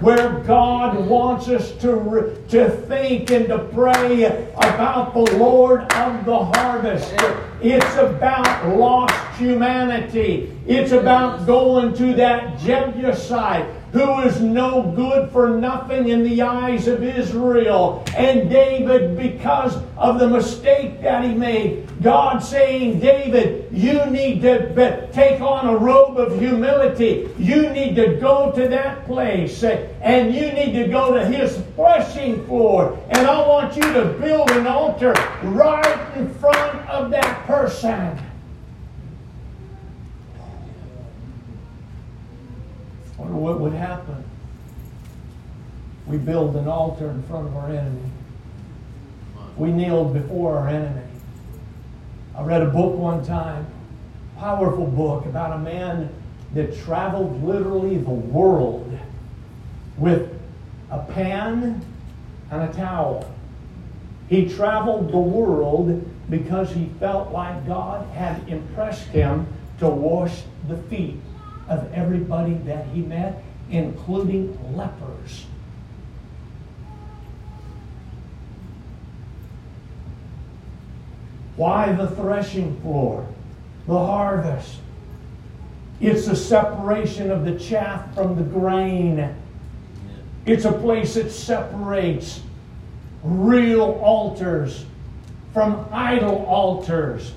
[0.00, 4.24] where God wants us to, to think and to pray
[4.56, 7.14] about the Lord of the harvest.
[7.62, 10.51] It's about lost humanity.
[10.66, 16.88] It's about going to that Jebusite who is no good for nothing in the eyes
[16.88, 18.02] of Israel.
[18.16, 25.10] And David, because of the mistake that he made, God saying, David, you need to
[25.12, 27.28] take on a robe of humility.
[27.38, 32.46] You need to go to that place and you need to go to his threshing
[32.46, 32.98] floor.
[33.10, 38.18] And I want you to build an altar right in front of that person.
[43.22, 44.24] Wonder what would happen.
[46.06, 48.10] We build an altar in front of our enemy.
[49.56, 51.06] We kneel before our enemy.
[52.36, 53.66] I read a book one time,
[54.38, 56.12] powerful book about a man
[56.54, 58.98] that traveled literally the world
[59.96, 60.36] with
[60.90, 61.84] a pan
[62.50, 63.32] and a towel.
[64.28, 69.46] He traveled the world because he felt like God had impressed him
[69.78, 71.20] to wash the feet
[71.72, 75.46] of everybody that he met, including lepers.
[81.56, 83.26] Why the threshing floor?
[83.86, 84.78] The harvest.
[86.00, 89.34] It's the separation of the chaff from the grain.
[90.46, 92.40] It's a place that separates
[93.22, 94.84] real altars
[95.52, 97.32] from idol altars.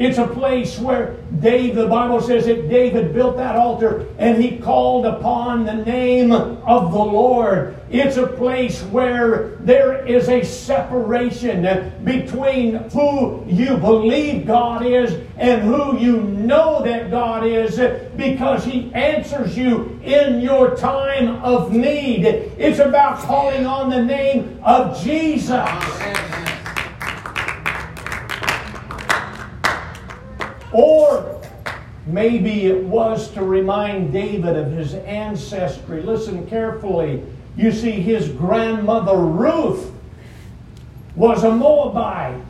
[0.00, 4.56] It's a place where David, the Bible says that David built that altar and he
[4.56, 7.76] called upon the name of the Lord.
[7.90, 15.60] It's a place where there is a separation between who you believe God is and
[15.60, 17.78] who you know that God is
[18.16, 22.24] because He answers you in your time of need.
[22.24, 26.29] It's about calling on the name of Jesus.
[30.72, 31.40] Or
[32.06, 36.02] maybe it was to remind David of his ancestry.
[36.02, 37.22] Listen carefully.
[37.56, 39.92] You see, his grandmother Ruth
[41.16, 42.40] was a Moabite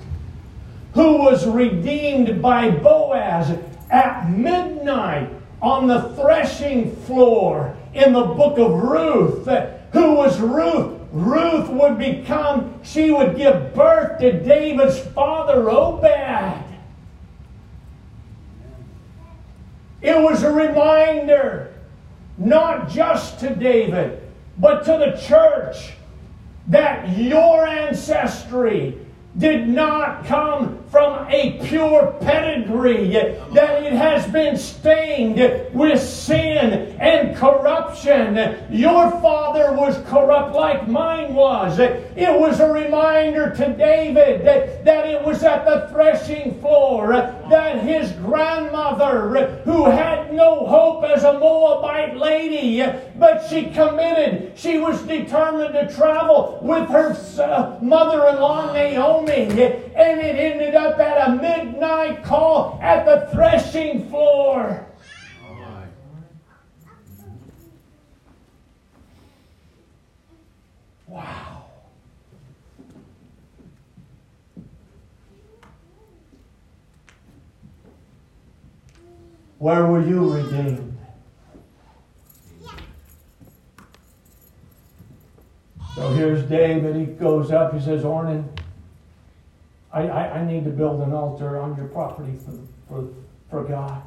[0.94, 3.56] who was redeemed by Boaz
[3.90, 5.30] at midnight
[5.62, 9.46] on the threshing floor in the book of Ruth.
[9.92, 10.98] Who was Ruth?
[11.12, 16.69] Ruth would become, she would give birth to David's father, Obed.
[20.02, 21.74] It was a reminder,
[22.38, 24.20] not just to David,
[24.58, 25.94] but to the church,
[26.68, 28.98] that your ancestry
[29.36, 33.10] did not come from a pure pedigree,
[33.54, 35.38] that it has been stained
[35.72, 38.34] with sin and corruption.
[38.70, 41.78] Your father was corrupt like mine was.
[41.78, 47.84] It was a reminder to David that, that it was at the threshing floor that
[47.84, 52.82] his grandmother, who had no hope as a Moabite lady,
[53.16, 59.42] but she committed, she was determined to travel with her uh, mother in law Naomi,
[59.42, 64.86] and it ended up at a midnight call at the threshing floor.
[71.06, 71.64] Wow.
[79.58, 80.96] Where were you redeemed?
[85.94, 86.96] So here's David.
[86.96, 87.74] He goes up.
[87.74, 88.48] He says, Ornan,
[89.92, 93.08] I, I, I need to build an altar on your property for, for,
[93.48, 94.02] for God.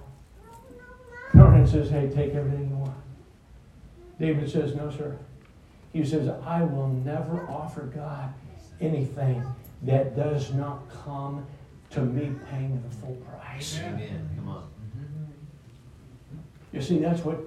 [1.34, 2.94] Ornan says, hey, take everything you want.
[4.20, 5.18] David says, no, sir.
[5.92, 8.34] He says, I will never offer God
[8.80, 9.44] anything
[9.84, 11.46] that does not come
[11.92, 13.80] to me paying the full price.
[13.84, 14.30] Amen.
[14.36, 14.68] Come on.
[16.72, 17.38] You see, that's what,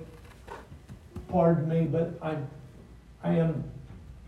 [1.29, 2.37] pardon me, but I,
[3.25, 3.65] I am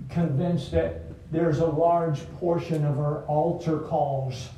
[0.09, 4.49] convinced that there's a large portion of our altar calls.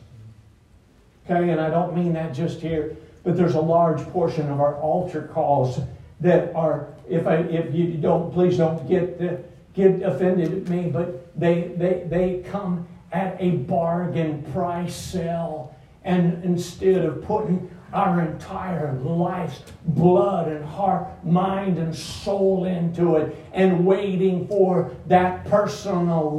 [1.25, 4.77] Okay, and I don't mean that just here, but there's a large portion of our
[4.77, 5.81] altar calls
[6.21, 9.37] that are, if I, if you don't, please don't get uh,
[9.75, 16.45] get offended at me, but they they they come at a bargain price sale, and
[16.45, 23.85] instead of putting our entire life's blood and heart, mind, and soul into it, and
[23.85, 26.31] waiting for that personal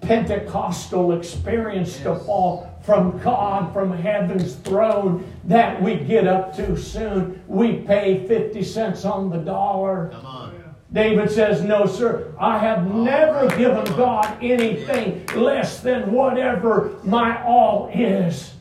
[0.00, 2.02] Pentecostal experience yes.
[2.02, 7.42] to fall from God, from heaven's throne, that we get up too soon.
[7.46, 10.10] We pay 50 cents on the dollar.
[10.12, 10.64] Come on.
[10.92, 17.90] David says, No, sir, I have never given God anything less than whatever my all
[17.92, 18.53] is.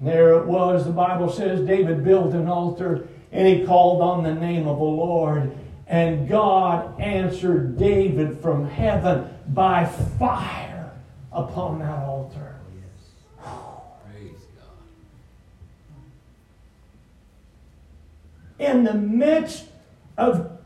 [0.00, 4.34] There it was, the Bible says David built an altar and he called on the
[4.34, 5.52] name of the Lord.
[5.86, 9.84] And God answered David from heaven by
[10.18, 10.92] fire
[11.32, 12.56] upon that altar.
[13.44, 14.74] Oh, Praise God.
[18.58, 19.66] In the midst
[20.16, 20.58] of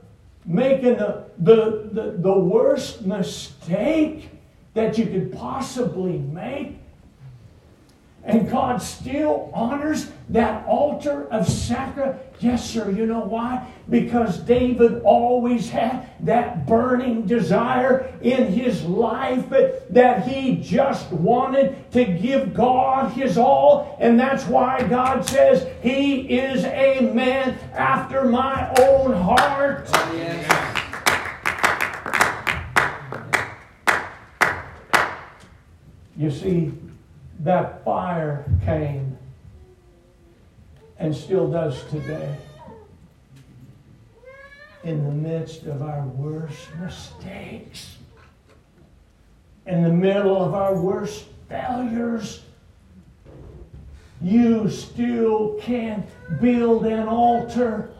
[0.44, 4.30] making the, the, the, the worst mistake
[4.74, 6.78] that you could possibly make,
[8.24, 12.20] and God still honors that altar of sacrifice.
[12.40, 12.90] Yes, sir.
[12.90, 13.70] You know why?
[13.88, 19.48] Because David always had that burning desire in his life
[19.90, 23.96] that he just wanted to give God his all.
[24.00, 29.88] And that's why God says he is a man after my own heart.
[30.14, 30.80] Yes.
[36.16, 36.72] You see,
[37.44, 39.16] that fire came
[40.98, 42.36] and still does today
[44.82, 47.96] in the midst of our worst mistakes,
[49.66, 52.42] in the middle of our worst failures.
[54.22, 56.06] You still can
[56.40, 57.90] build an altar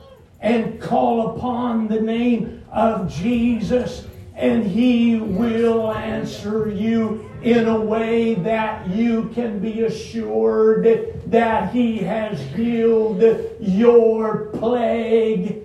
[0.40, 8.34] and call upon the name of Jesus, and He will answer you in a way
[8.34, 13.22] that you can be assured that He has healed
[13.60, 15.64] your plague.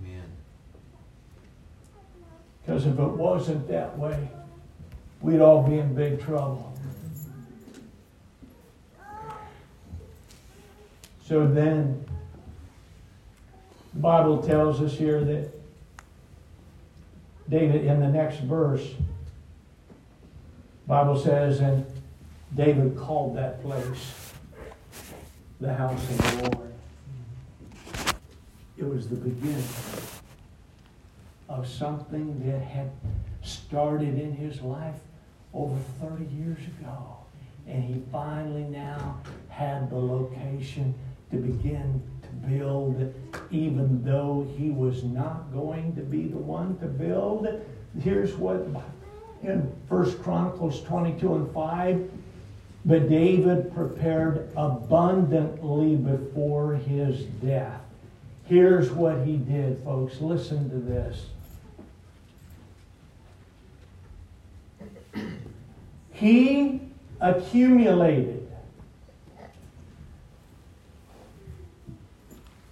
[0.00, 0.24] Amen.
[2.64, 4.28] Because if it wasn't that way,
[5.20, 6.72] we'd all be in big trouble.
[11.24, 12.06] So then,
[13.92, 15.57] the Bible tells us here that
[17.48, 18.94] David, in the next verse,
[20.86, 21.84] Bible says, and
[22.54, 24.32] David called that place
[25.60, 26.72] the house of the Lord.
[28.76, 29.64] It was the beginning
[31.48, 32.90] of something that had
[33.42, 35.00] started in his life
[35.54, 37.16] over 30 years ago.
[37.66, 40.94] And he finally now had the location
[41.30, 42.02] to begin
[42.46, 43.14] build,
[43.50, 47.48] even though he was not going to be the one to build.
[48.02, 48.66] Here's what
[49.42, 52.10] in First Chronicles 22 and 5.
[52.84, 57.80] But David prepared abundantly before his death.
[58.44, 60.20] Here's what he did, folks.
[60.20, 61.26] Listen to this.
[66.12, 66.80] He
[67.20, 68.47] accumulated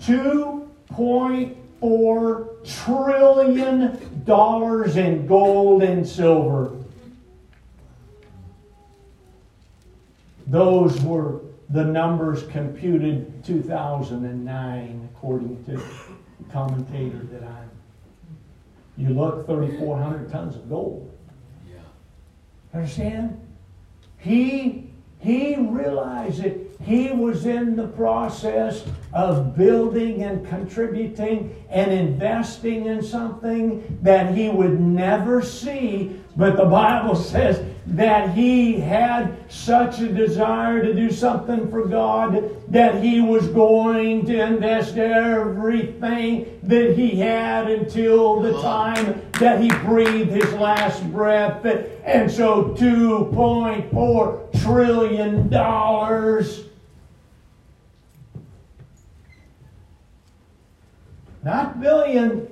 [0.07, 6.73] two point four trillion dollars in gold and silver.
[10.47, 11.41] Those were
[11.71, 15.83] the numbers computed 2009, according to the
[16.53, 17.71] commentator that I'm.
[18.97, 21.13] You look, 3,400 tons of gold.
[21.69, 21.81] Yeah.
[22.73, 23.41] Understand?
[24.19, 32.87] He he realized that he was in the process of building and contributing and investing
[32.87, 36.21] in something that he would never see.
[36.37, 42.51] But the Bible says that he had such a desire to do something for God
[42.71, 49.71] that he was going to invest everything that he had until the time that he
[49.87, 51.65] breathed his last breath.
[52.05, 55.49] And so $2.4 trillion.
[61.47, 62.49] Not billion.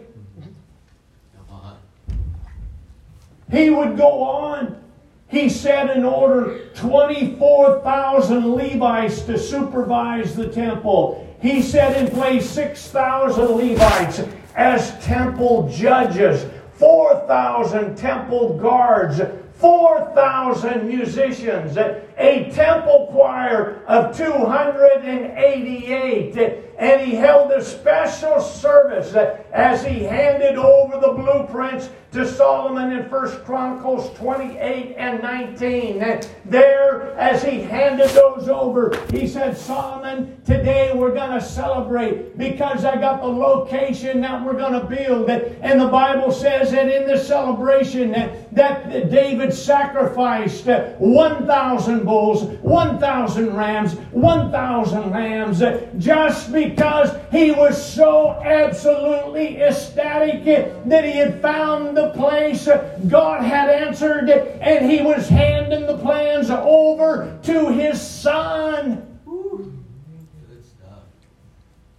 [3.51, 4.81] He would go on.
[5.27, 11.37] He set in order 24,000 Levites to supervise the temple.
[11.43, 14.23] He set in place 6,000 Levites
[14.55, 19.21] as temple judges, 4,000 temple guards,
[19.55, 21.77] 4,000 musicians,
[22.17, 26.61] a temple choir of 288.
[26.77, 29.15] And he held a special service
[29.53, 36.03] as he handed over the blueprints to Solomon in 1 Chronicles 28 and 19.
[36.03, 42.39] And There, as he handed those over, he said, Solomon, today we're going to celebrate
[42.39, 45.29] because I got the location that we're going to build.
[45.29, 53.55] And the Bible says that in the celebration that, that David sacrificed 1,000 bulls, 1,000
[53.55, 55.63] rams, 1,000 lambs,
[55.99, 60.45] just because he was so absolutely ecstatic
[60.87, 62.69] that he had found the place
[63.09, 69.11] God had answered and he was handing the plans over to his son.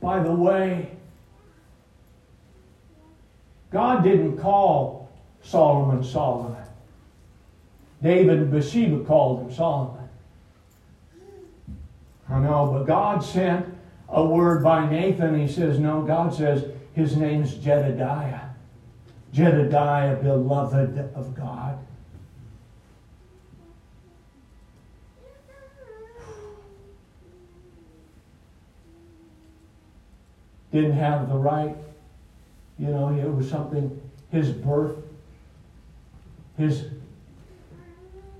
[0.01, 0.91] By the way,
[3.71, 5.09] God didn't call
[5.41, 6.55] Solomon Solomon.
[8.01, 10.09] David and Bathsheba called him Solomon.
[12.29, 13.65] I know, but God sent
[14.09, 15.39] a word by Nathan.
[15.39, 18.41] He says, No, God says his name's Jedediah.
[19.31, 21.77] Jedediah, beloved of God.
[30.71, 31.75] Didn't have the right,
[32.77, 34.97] you know, it was something, his birth,
[36.57, 36.85] his,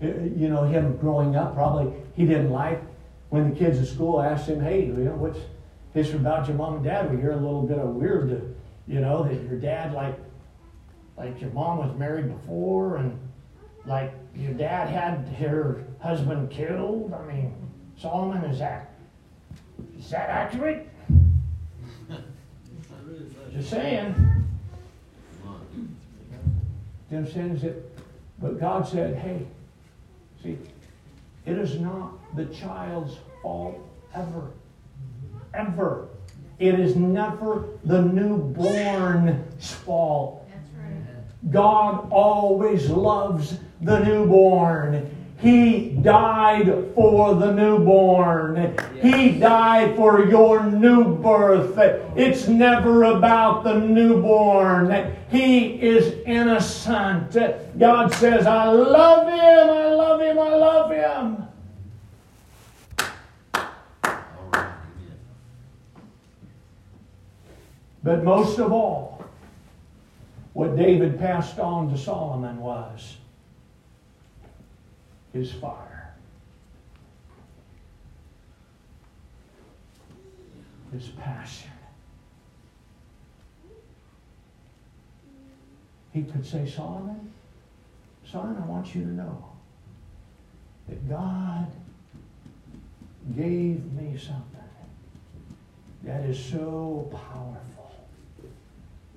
[0.05, 2.81] Uh, you know, him growing up, probably he didn't like
[3.29, 5.39] when the kids at school asked him, hey, you know, what's
[5.93, 7.09] history about your mom and dad?
[7.09, 8.55] We hear a little bit of weird,
[8.87, 10.17] you know, that your dad, like,
[11.17, 13.17] like your mom was married before and
[13.85, 17.13] like your dad had her husband killed.
[17.13, 17.53] I mean,
[17.97, 18.91] Solomon, is that,
[19.97, 20.89] is that accurate?
[23.53, 24.13] Just saying.
[25.43, 27.57] Do you understand?
[27.57, 27.97] Is it,
[28.39, 29.45] but God said, hey,
[30.45, 30.57] see,
[31.45, 33.77] it is not the child's fault
[34.13, 34.51] ever.
[35.53, 36.07] Ever.
[36.59, 40.47] It is never the newborn's fault.
[40.77, 41.51] Right.
[41.51, 45.11] God always loves the newborn.
[45.37, 48.75] He died for the newborn.
[49.01, 51.77] He died for your new birth.
[52.15, 55.13] It's never about the newborn.
[55.29, 57.37] He is innocent.
[57.77, 59.84] God says, I love him, I love him,
[61.05, 61.47] I him.
[63.53, 64.53] All right.
[64.53, 65.19] Amen.
[68.03, 69.23] But most of all,
[70.53, 73.17] what David passed on to Solomon was
[75.33, 76.15] his fire,
[80.93, 81.71] his passion.
[86.13, 87.33] He could say, Solomon,
[88.25, 89.54] son, I want you to know
[90.87, 91.71] that God
[93.35, 94.45] gave me something
[96.03, 98.05] that is so powerful.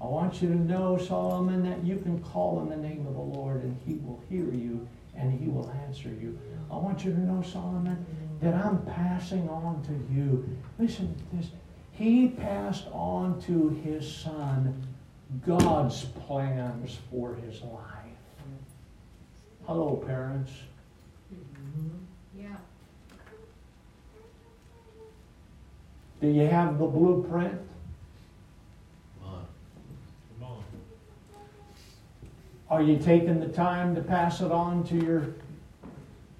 [0.01, 3.21] I want you to know, Solomon, that you can call on the name of the
[3.21, 6.39] Lord and he will hear you and he will answer you.
[6.71, 8.05] I want you to know, Solomon,
[8.41, 10.49] that I'm passing on to you.
[10.79, 11.51] Listen to this.
[11.93, 14.87] He passed on to his son
[15.45, 17.83] God's plans for his life.
[19.66, 20.53] Hello, parents.
[22.37, 22.57] Yeah.
[26.21, 27.61] Do you have the blueprint?
[29.23, 29.45] Come
[30.43, 30.64] on.
[32.71, 35.27] Are you taking the time to pass it on to your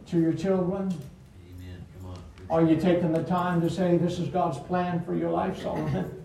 [0.07, 0.89] to your children?
[0.89, 1.85] Amen.
[2.01, 2.19] Come on.
[2.51, 6.15] Are you taking the time to say this is God's plan for your life, Solomon?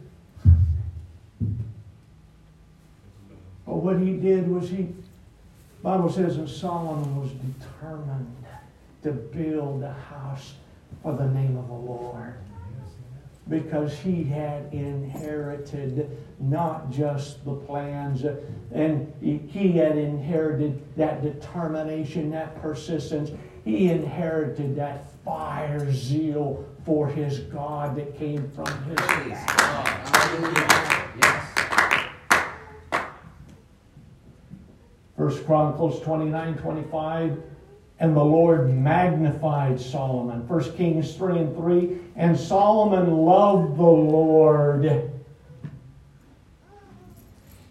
[3.65, 4.89] But what he did was he
[5.83, 8.42] Bible says that Solomon was determined
[9.03, 10.53] to build a house
[11.01, 12.35] for the name of the Lord.
[13.49, 18.23] Because he had inherited not just the plans,
[18.71, 23.31] and he had inherited that determination, that persistence.
[23.65, 29.37] He inherited that fire zeal for his God that came from his Praise.
[29.57, 29.87] God.
[31.21, 31.53] Yes.
[35.17, 37.43] First Chronicles 29, 25.
[38.03, 40.45] And the Lord magnified Solomon.
[40.45, 41.99] First Kings 3 and 3.
[42.17, 45.09] And Solomon loved the Lord.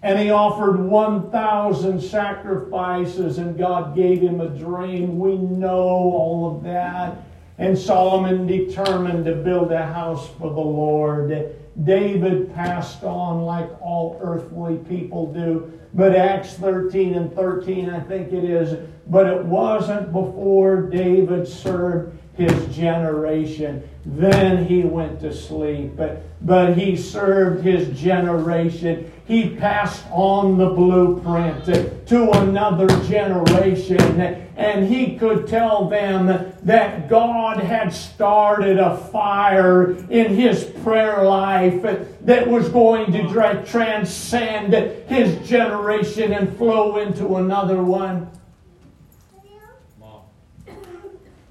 [0.03, 5.19] And he offered 1,000 sacrifices, and God gave him a dream.
[5.19, 7.19] We know all of that.
[7.59, 11.55] And Solomon determined to build a house for the Lord.
[11.85, 15.79] David passed on like all earthly people do.
[15.95, 22.19] But Acts 13 and 13, I think it is, but it wasn't before David served
[22.35, 23.87] his generation.
[24.07, 25.97] Then he went to sleep.
[25.97, 29.13] But, but he served his generation.
[29.27, 31.65] He passed on the blueprint
[32.09, 34.42] to another generation.
[34.57, 36.27] And he could tell them
[36.63, 41.83] that God had started a fire in his prayer life
[42.21, 44.75] that was going to transcend
[45.09, 48.31] his generation and flow into another one.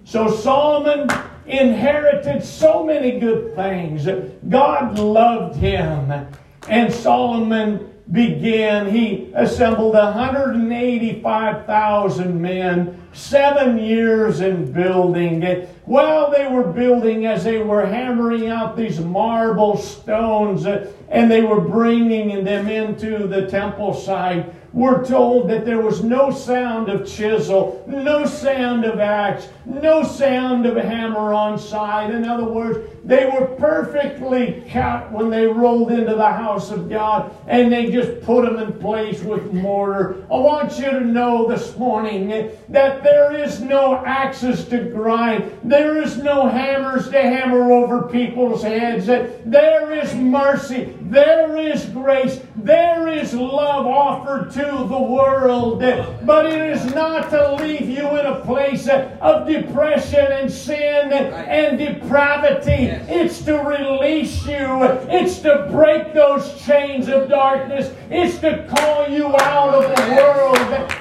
[0.04, 1.10] So Solomon
[1.46, 4.06] inherited so many good things.
[4.50, 6.28] God loved him.
[6.68, 15.44] And Solomon began, he assembled 185,000 men, seven years in building.
[15.44, 21.32] And while they were building, as they were hammering out these marble stones, uh, and
[21.32, 26.88] they were bringing them into the temple site, we're told that there was no sound
[26.88, 32.14] of chisel, no sound of axe, no sound of hammer on side.
[32.14, 37.36] In other words, they were perfectly cut when they rolled into the house of God
[37.48, 40.24] and they just put them in place with mortar.
[40.32, 42.30] I want you to know this morning
[42.70, 48.62] that there is no axes to grind, there is no hammers to hammer over people's
[48.62, 49.08] heads.
[49.08, 55.80] There is mercy, there is grace, there is love offered to the world.
[55.80, 61.78] But it is not to leave you in a place of depression and sin and
[61.78, 62.91] depravity.
[62.92, 64.84] It's to release you.
[65.10, 67.94] It's to break those chains of darkness.
[68.10, 70.58] It's to call you out of the world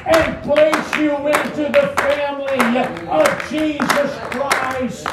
[0.06, 2.78] and place you into the family
[3.08, 5.06] of Jesus Christ.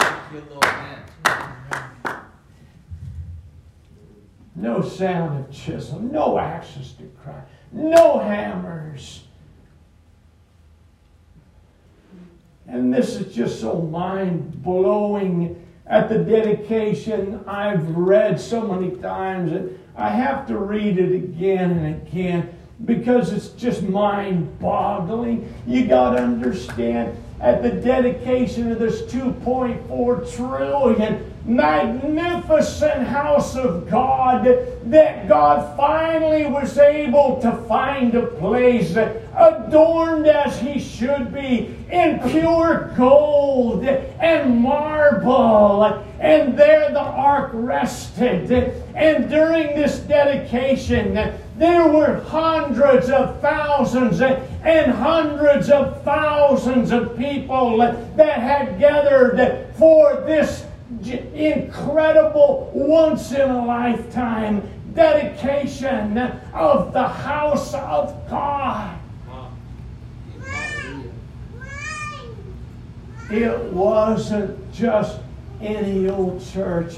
[4.55, 9.23] No sound of chisel, no axes to cry, no hammers.
[12.67, 19.51] And this is just so mind blowing at the dedication I've read so many times
[19.51, 22.53] and I have to read it again and again
[22.85, 25.51] because it's just mind boggling.
[25.65, 34.45] You got to understand at the dedication of this 2.4 trillion magnificent house of God
[34.86, 42.20] that God finally was able to find a place adorned as he should be in
[42.30, 46.04] pure gold and marble.
[46.20, 48.52] And there the ark rested.
[48.95, 51.14] And during this dedication,
[51.58, 60.24] there were hundreds of thousands and hundreds of thousands of people that had gathered for
[60.26, 60.66] this
[61.03, 64.61] incredible, once in a lifetime
[64.93, 66.17] dedication
[66.53, 68.97] of the house of God.
[73.29, 75.19] It wasn't just
[75.61, 76.95] any old church,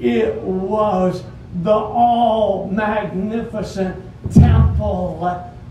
[0.00, 1.22] it was
[1.62, 5.24] the all magnificent temple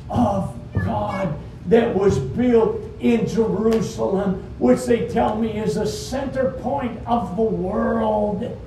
[0.09, 1.35] of God
[1.67, 7.41] that was built in Jerusalem, which they tell me is the center point of the
[7.41, 8.61] world.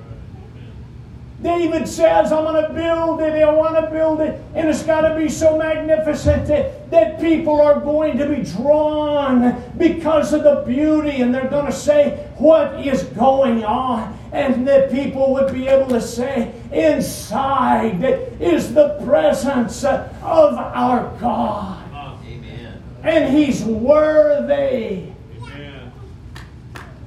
[1.41, 5.07] David says, I'm going to build it, I want to build it, and it's got
[5.07, 10.63] to be so magnificent that, that people are going to be drawn because of the
[10.67, 14.19] beauty, and they're going to say, What is going on?
[14.33, 18.03] And that people would be able to say, Inside
[18.41, 21.89] is the presence of our God.
[22.25, 22.83] Amen.
[23.01, 25.13] And He's worthy.
[25.41, 25.93] Amen.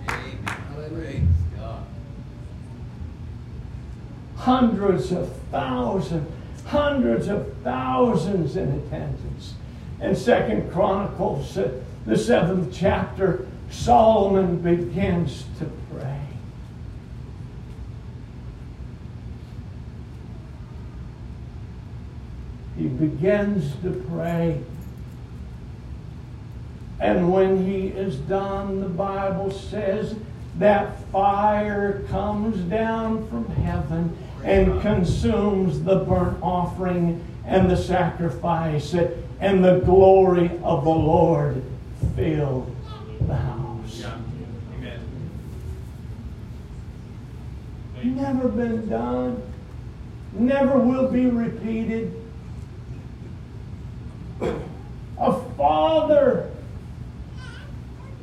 [0.06, 1.22] Praise
[1.54, 1.84] God.
[4.42, 6.28] Hundreds of thousands,
[6.64, 9.54] hundreds of thousands in attendance.
[10.00, 16.18] In Second Chronicles, uh, the seventh chapter, Solomon begins to pray.
[22.76, 24.60] He begins to pray.
[26.98, 30.16] And when he is done, the Bible says
[30.58, 38.94] that fire comes down from heaven and consumes the burnt offering and the sacrifice,
[39.40, 41.62] and the glory of the Lord
[42.14, 42.74] filled
[43.20, 44.00] the house.
[44.00, 44.16] Yeah.
[44.76, 45.00] Amen.
[48.16, 49.42] Never been done,
[50.32, 52.14] never will be repeated.
[54.40, 56.50] A father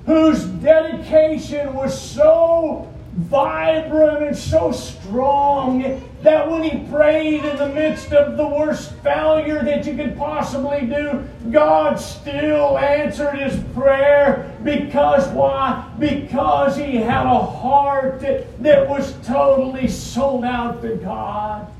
[0.06, 8.12] whose dedication was so vibrant and so strong that when he prayed in the midst
[8.12, 14.54] of the worst failure that you could possibly do, God still answered his prayer.
[14.64, 15.90] Because why?
[15.98, 21.72] Because he had a heart that, that was totally sold out to God.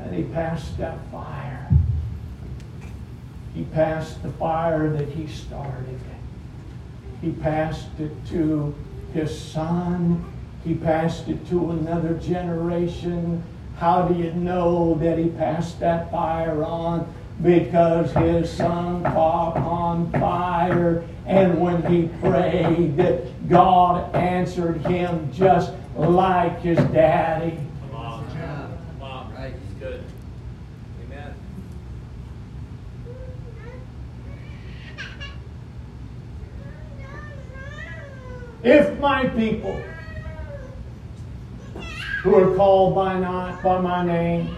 [0.00, 1.68] And he passed that fire.
[3.52, 6.00] He passed the fire that he started.
[7.20, 8.74] He passed it to
[9.12, 10.24] his son.
[10.64, 13.42] He passed it to another generation.
[13.76, 17.12] How do you know that he passed that fire on?
[17.42, 21.04] because his son caught on fire.
[21.26, 22.96] And when he prayed,
[23.48, 27.58] God answered him just like his daddy.
[27.90, 28.26] Come on.
[28.30, 29.34] Come on.
[29.34, 29.52] Right.
[29.54, 30.04] It's good.
[31.04, 31.34] Amen.
[38.68, 39.80] If my people
[42.22, 44.54] who are called by not by my name,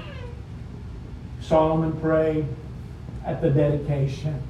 [1.40, 2.44] Solomon prayed
[3.24, 4.42] at the dedication.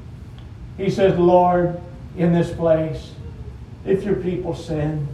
[0.78, 1.78] He says, Lord,
[2.16, 3.12] in this place,
[3.84, 5.06] if your people sin,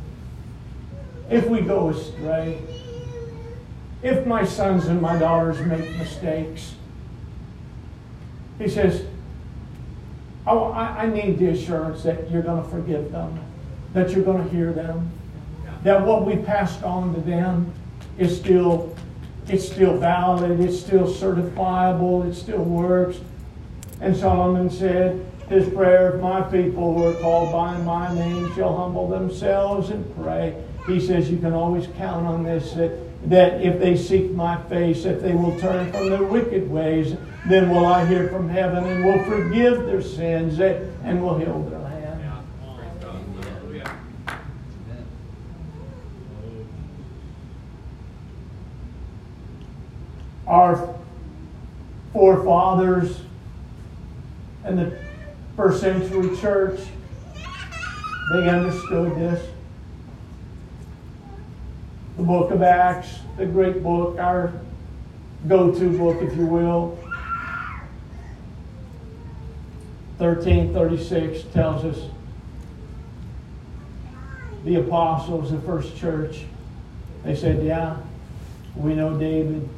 [1.28, 2.62] if we go astray,
[4.04, 6.76] if my sons and my daughters make mistakes,
[8.60, 9.06] he says,
[10.46, 13.40] oh, I, I need the assurance that you're going to forgive them,
[13.96, 15.10] that you're going to hear them,
[15.82, 17.72] that what we passed on to them
[18.18, 18.94] is still,
[19.48, 23.18] it's still valid, it's still certifiable, it still works.
[24.02, 28.76] And Solomon said, his prayer, if my people who are called by my name shall
[28.76, 30.62] humble themselves and pray.
[30.86, 32.98] He says you can always count on this, that,
[33.30, 37.16] that if they seek my face, if they will turn from their wicked ways,
[37.48, 41.78] then will I hear from heaven and will forgive their sins and will heal their
[41.78, 42.20] land.
[42.20, 42.42] Yeah.
[42.76, 43.22] Praise God.
[43.44, 43.98] Hallelujah.
[50.46, 50.94] Our
[52.12, 53.20] forefathers
[54.66, 54.98] in the
[55.56, 56.80] first century church,
[58.32, 59.48] they understood this.
[62.16, 64.52] The book of Acts, the great book, our
[65.46, 66.98] go to book, if you will.
[70.18, 72.10] 1336 tells us
[74.64, 76.44] the apostles, the first church,
[77.22, 77.98] they said, Yeah,
[78.74, 79.68] we know David.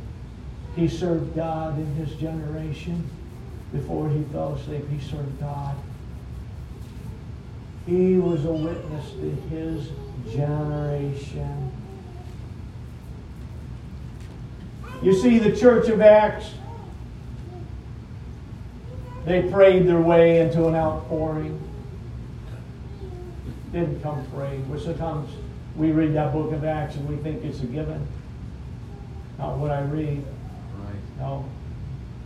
[0.79, 3.11] He served God in his generation.
[3.73, 5.75] Before he fell asleep, he served God.
[7.85, 9.89] He was a witness to his
[10.33, 11.73] generation.
[15.03, 16.53] You see, the church of Acts,
[19.25, 21.61] they prayed their way into an outpouring.
[23.73, 24.59] Didn't come free.
[24.69, 25.29] Which sometimes
[25.75, 28.07] we read that book of Acts and we think it's a given.
[29.39, 30.25] Not what I read.
[31.19, 31.45] No.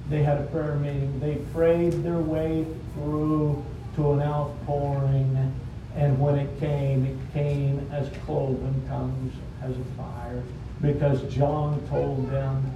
[0.08, 1.18] They had a prayer meeting.
[1.20, 3.64] They prayed their way through
[3.96, 5.54] to an outpouring.
[5.96, 9.32] And when it came, it came as cloven tongues
[9.62, 10.42] as a fire.
[10.80, 12.74] Because John told them,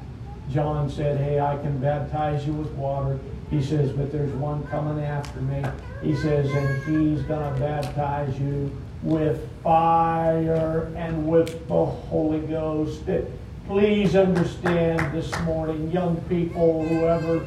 [0.51, 3.19] John said, Hey, I can baptize you with water.
[3.51, 5.63] He says, But there's one coming after me.
[6.03, 8.71] He says, And he's going to baptize you
[9.03, 13.03] with fire and with the Holy Ghost.
[13.67, 17.45] Please understand this morning, young people, whoever,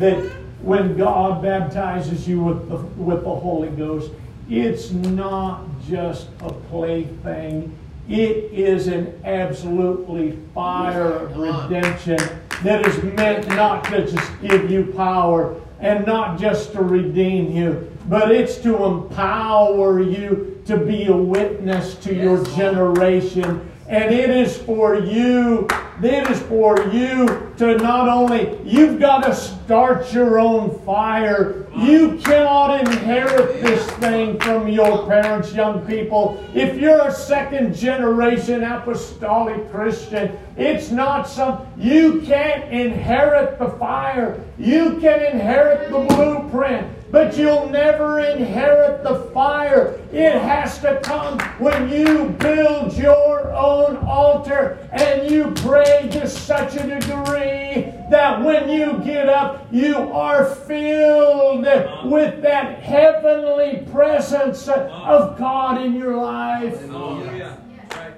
[0.00, 0.18] that
[0.62, 4.10] when God baptizes you with the, with the Holy Ghost,
[4.48, 7.72] it's not just a plaything.
[8.08, 12.18] It is an absolutely fire of redemption
[12.64, 17.96] that is meant not to just give you power and not just to redeem you,
[18.08, 23.69] but it's to empower you to be a witness to your generation.
[23.90, 25.66] And it is for you,
[26.00, 31.66] it is for you to not only, you've got to start your own fire.
[31.76, 36.40] You cannot inherit this thing from your parents, young people.
[36.54, 44.40] If you're a second generation apostolic Christian, it's not some, you can't inherit the fire.
[44.56, 50.00] You can inherit the blueprint but you'll never inherit the fire.
[50.12, 56.76] It has to come when you build your own altar and you pray to such
[56.76, 61.66] a degree that when you get up, you are filled
[62.10, 66.80] with that heavenly presence of God in your life.
[66.80, 67.56] Hallelujah.
[67.90, 68.14] Right.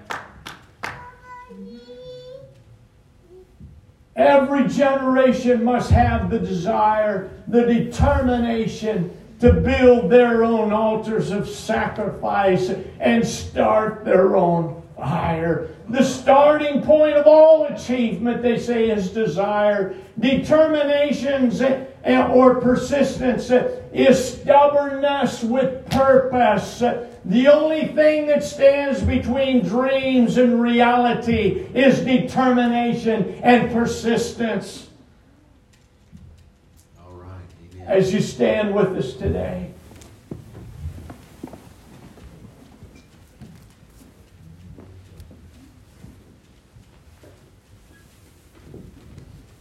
[4.15, 12.71] Every generation must have the desire, the determination to build their own altars of sacrifice
[13.01, 15.71] and start their own fire.
[15.89, 19.97] The starting point of all achievement, they say, is desire.
[20.21, 21.63] Determinations
[22.05, 23.51] or persistence
[23.93, 26.83] is stubbornness with purpose.
[27.25, 34.89] The only thing that stands between dreams and reality is determination and persistence.
[37.01, 37.31] All right.
[37.75, 37.87] Amen.
[37.87, 39.71] As you stand with us today,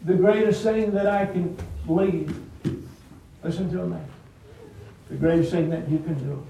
[0.03, 1.55] the greatest thing that I can
[1.88, 2.41] leave
[3.43, 3.97] Listen to me.
[5.09, 6.45] The greatest thing that you can do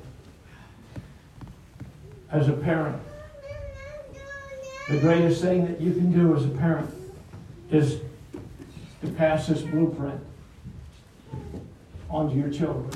[2.32, 3.02] as a parent,
[4.90, 6.94] the greatest thing that you can do as a parent
[7.70, 8.00] is
[9.02, 10.20] to pass this blueprint
[12.10, 12.90] onto your children.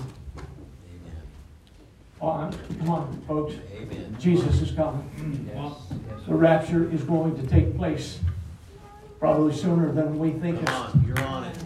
[2.21, 2.51] Amen.
[2.51, 3.55] I'm- come on, folks.
[3.75, 4.15] Amen.
[4.19, 5.09] Jesus is coming.
[5.17, 6.25] Mm, yes.
[6.27, 8.19] The rapture is going to take place
[9.19, 10.65] probably sooner than we think.
[10.65, 11.57] Come on, you're on it.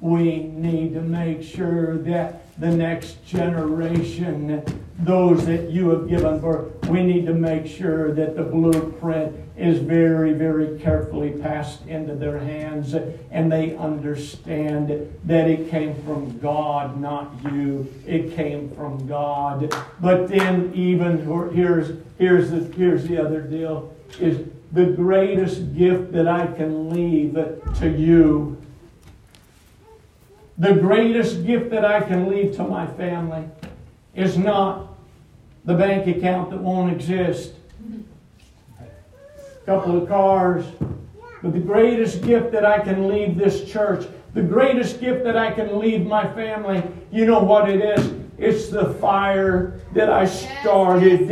[0.00, 4.64] We need to make sure that the next generation,
[4.98, 9.78] those that you have given birth, we need to make sure that the blueprint is
[9.78, 12.94] very, very carefully passed into their hands
[13.30, 14.88] and they understand
[15.24, 17.92] that it came from God, not you.
[18.06, 19.74] It came from God.
[20.00, 21.18] But then even
[21.54, 27.34] here's here's the here's the other deal is the greatest gift that I can leave
[27.34, 28.62] to you
[30.58, 33.44] the greatest gift that I can leave to my family
[34.14, 34.94] is not
[35.64, 37.52] the bank account that won't exist,
[38.80, 40.64] a couple of cars,
[41.42, 45.52] but the greatest gift that I can leave this church, the greatest gift that I
[45.52, 48.12] can leave my family, you know what it is?
[48.38, 51.30] It's the fire that I started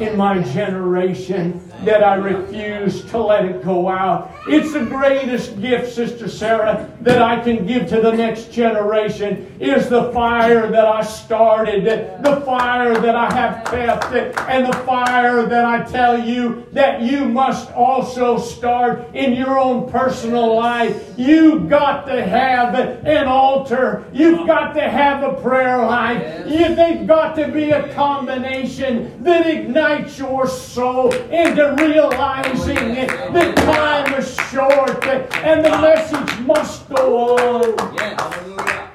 [0.00, 4.30] in my generation that I refuse to let it go out.
[4.44, 9.88] It's the greatest gift, Sister Sarah, that I can give to the next generation is
[9.88, 14.12] the fire that I started, the fire that I have kept,
[14.48, 19.88] and the fire that I tell you that you must also start in your own
[19.88, 21.14] personal life.
[21.16, 24.04] You've got to have an altar.
[24.12, 26.48] You've got to have a prayer life.
[26.48, 34.14] You, they've got to be a combination that ignites your soul into realizing that time
[34.14, 37.94] is short and the message must go on.
[37.94, 38.20] Yes.
[38.20, 38.90] Hallelujah.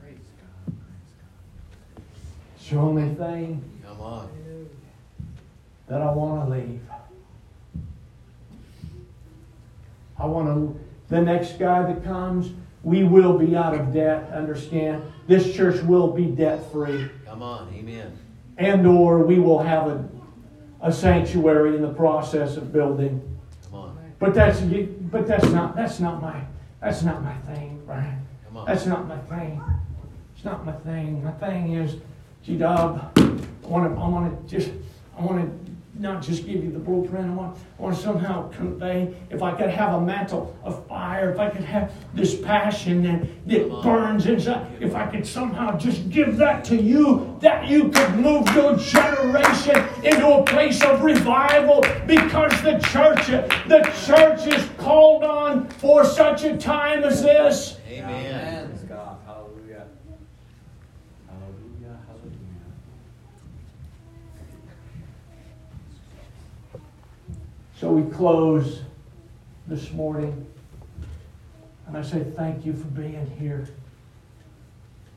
[0.00, 0.74] Praise God.
[2.56, 4.28] It's the only thing Come on.
[5.88, 6.80] that I want to leave.
[10.18, 15.02] I want to, the next guy that comes, we will be out of debt, understand?
[15.26, 17.10] This church will be debt free.
[17.26, 17.72] Come on.
[17.74, 18.16] Amen.
[18.58, 20.04] And or we will have a,
[20.84, 23.20] a sanctuary in the process of building.
[23.64, 23.98] Come on.
[24.18, 26.44] But that's, you, but that's not, that's not my,
[26.80, 28.24] that's not my thing, Brian.
[28.46, 28.66] Come on.
[28.66, 29.62] That's not my thing.
[30.36, 31.24] It's not my thing.
[31.24, 31.96] My thing is,
[32.42, 33.22] G Dub, I
[33.66, 34.72] want to, I want to just,
[35.18, 35.63] I want to
[35.98, 37.30] not just give you the blueprint.
[37.30, 39.14] I want, I want to somehow convey.
[39.30, 43.46] If I could have a mantle of fire, if I could have this passion that,
[43.46, 48.16] that burns inside, if I could somehow just give that to you, that you could
[48.16, 53.26] move your generation into a place of revival because the church,
[53.68, 57.78] the church is called on for such a time as this.
[57.88, 58.68] Amen.
[58.68, 59.18] Praise God.
[59.26, 59.86] Hallelujah.
[61.28, 61.98] Hallelujah.
[62.06, 62.34] Hallelujah.
[67.84, 68.80] So we close
[69.66, 70.46] this morning.
[71.86, 73.68] And I say thank you for being here.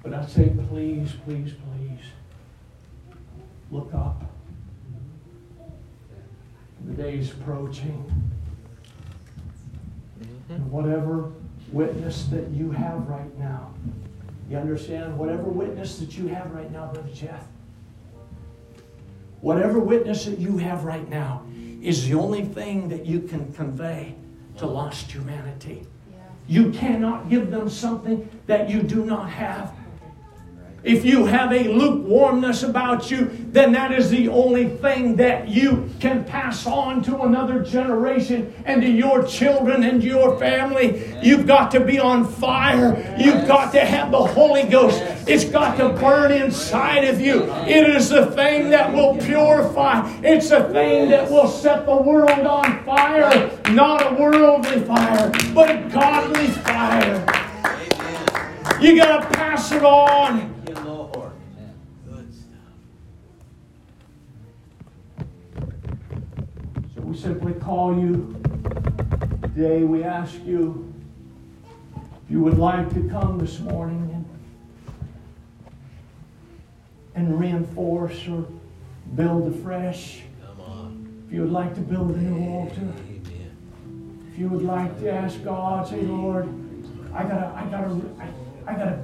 [0.03, 2.01] But I say please, please, please
[3.71, 4.21] look up.
[6.87, 8.03] The day is approaching.
[10.19, 10.53] Mm-hmm.
[10.53, 11.31] And whatever
[11.71, 13.73] witness that you have right now,
[14.49, 15.17] you understand?
[15.17, 17.47] Whatever witness that you have right now, Brother Jeff,
[19.39, 21.46] whatever witness that you have right now
[21.81, 24.15] is the only thing that you can convey
[24.57, 25.85] to lost humanity.
[26.47, 29.73] You cannot give them something that you do not have.
[30.83, 35.89] If you have a lukewarmness about you, then that is the only thing that you
[35.99, 41.13] can pass on to another generation and to your children and your family.
[41.21, 43.17] You've got to be on fire.
[43.19, 45.03] You've got to have the Holy Ghost.
[45.27, 47.51] It's got to burn inside of you.
[47.65, 50.09] It is the thing that will purify.
[50.23, 53.51] It's the thing that will set the world on fire.
[53.71, 57.25] Not a worldly fire, but a godly fire.
[58.79, 60.53] You got to pass it on.
[66.95, 68.41] So we simply call you
[69.41, 69.83] today.
[69.83, 70.93] We ask you
[72.23, 74.16] if you would like to come this morning
[77.17, 78.45] and, and reinforce or
[79.15, 80.21] build afresh.
[80.45, 81.23] Come on.
[81.27, 82.81] If you would like to build a new altar.
[82.81, 84.29] Amen.
[84.31, 86.47] If you would like to ask God, say, Lord,
[87.13, 89.03] I gotta, I gotta, I, I gotta,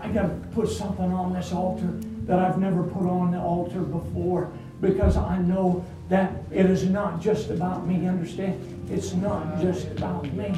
[0.00, 1.92] I gotta put something on this altar
[2.26, 7.20] that I've never put on the altar before because I know that it is not
[7.20, 8.06] just about me.
[8.06, 8.88] Understand?
[8.90, 10.54] It's not just about me.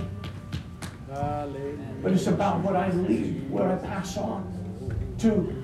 [2.02, 4.46] but it's about what I leave, what I pass on
[5.18, 5.59] to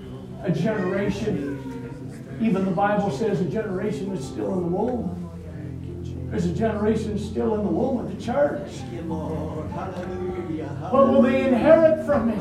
[0.47, 1.55] a generation.
[2.41, 5.23] Even the Bible says a generation is still in the womb.
[6.31, 8.69] There's a generation still in the womb of the church.
[10.91, 12.37] What will they inherit from me?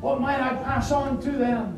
[0.00, 1.74] What might I pass on to them?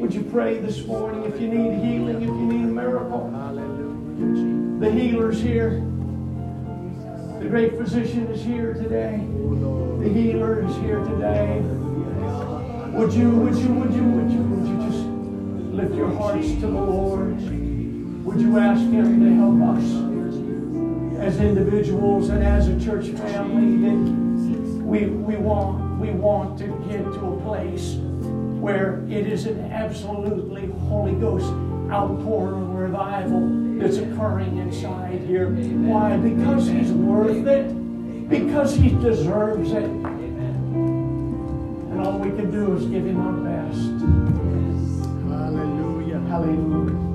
[0.00, 3.28] Would you pray this morning if you need healing, if you need a miracle?
[4.80, 5.82] The healer's here.
[7.40, 9.20] The great physician is here today.
[10.02, 11.62] The healer is here today.
[12.92, 15.04] Would you, would you, would you, would you, would you just
[15.72, 17.36] lift your hearts to the Lord?
[18.24, 24.82] Would you ask Him to help us as individuals and as a church family that
[24.84, 30.66] we, we want, we want to get to a place where it is an absolutely
[30.88, 31.46] Holy Ghost
[31.92, 35.48] outpouring revival that's occurring inside here.
[35.48, 36.16] Why?
[36.16, 38.28] Because He's worth it.
[38.28, 40.09] Because He deserves it.
[42.30, 43.90] We can do is give Him our best.
[45.28, 46.20] Hallelujah.
[46.28, 47.09] Hallelujah.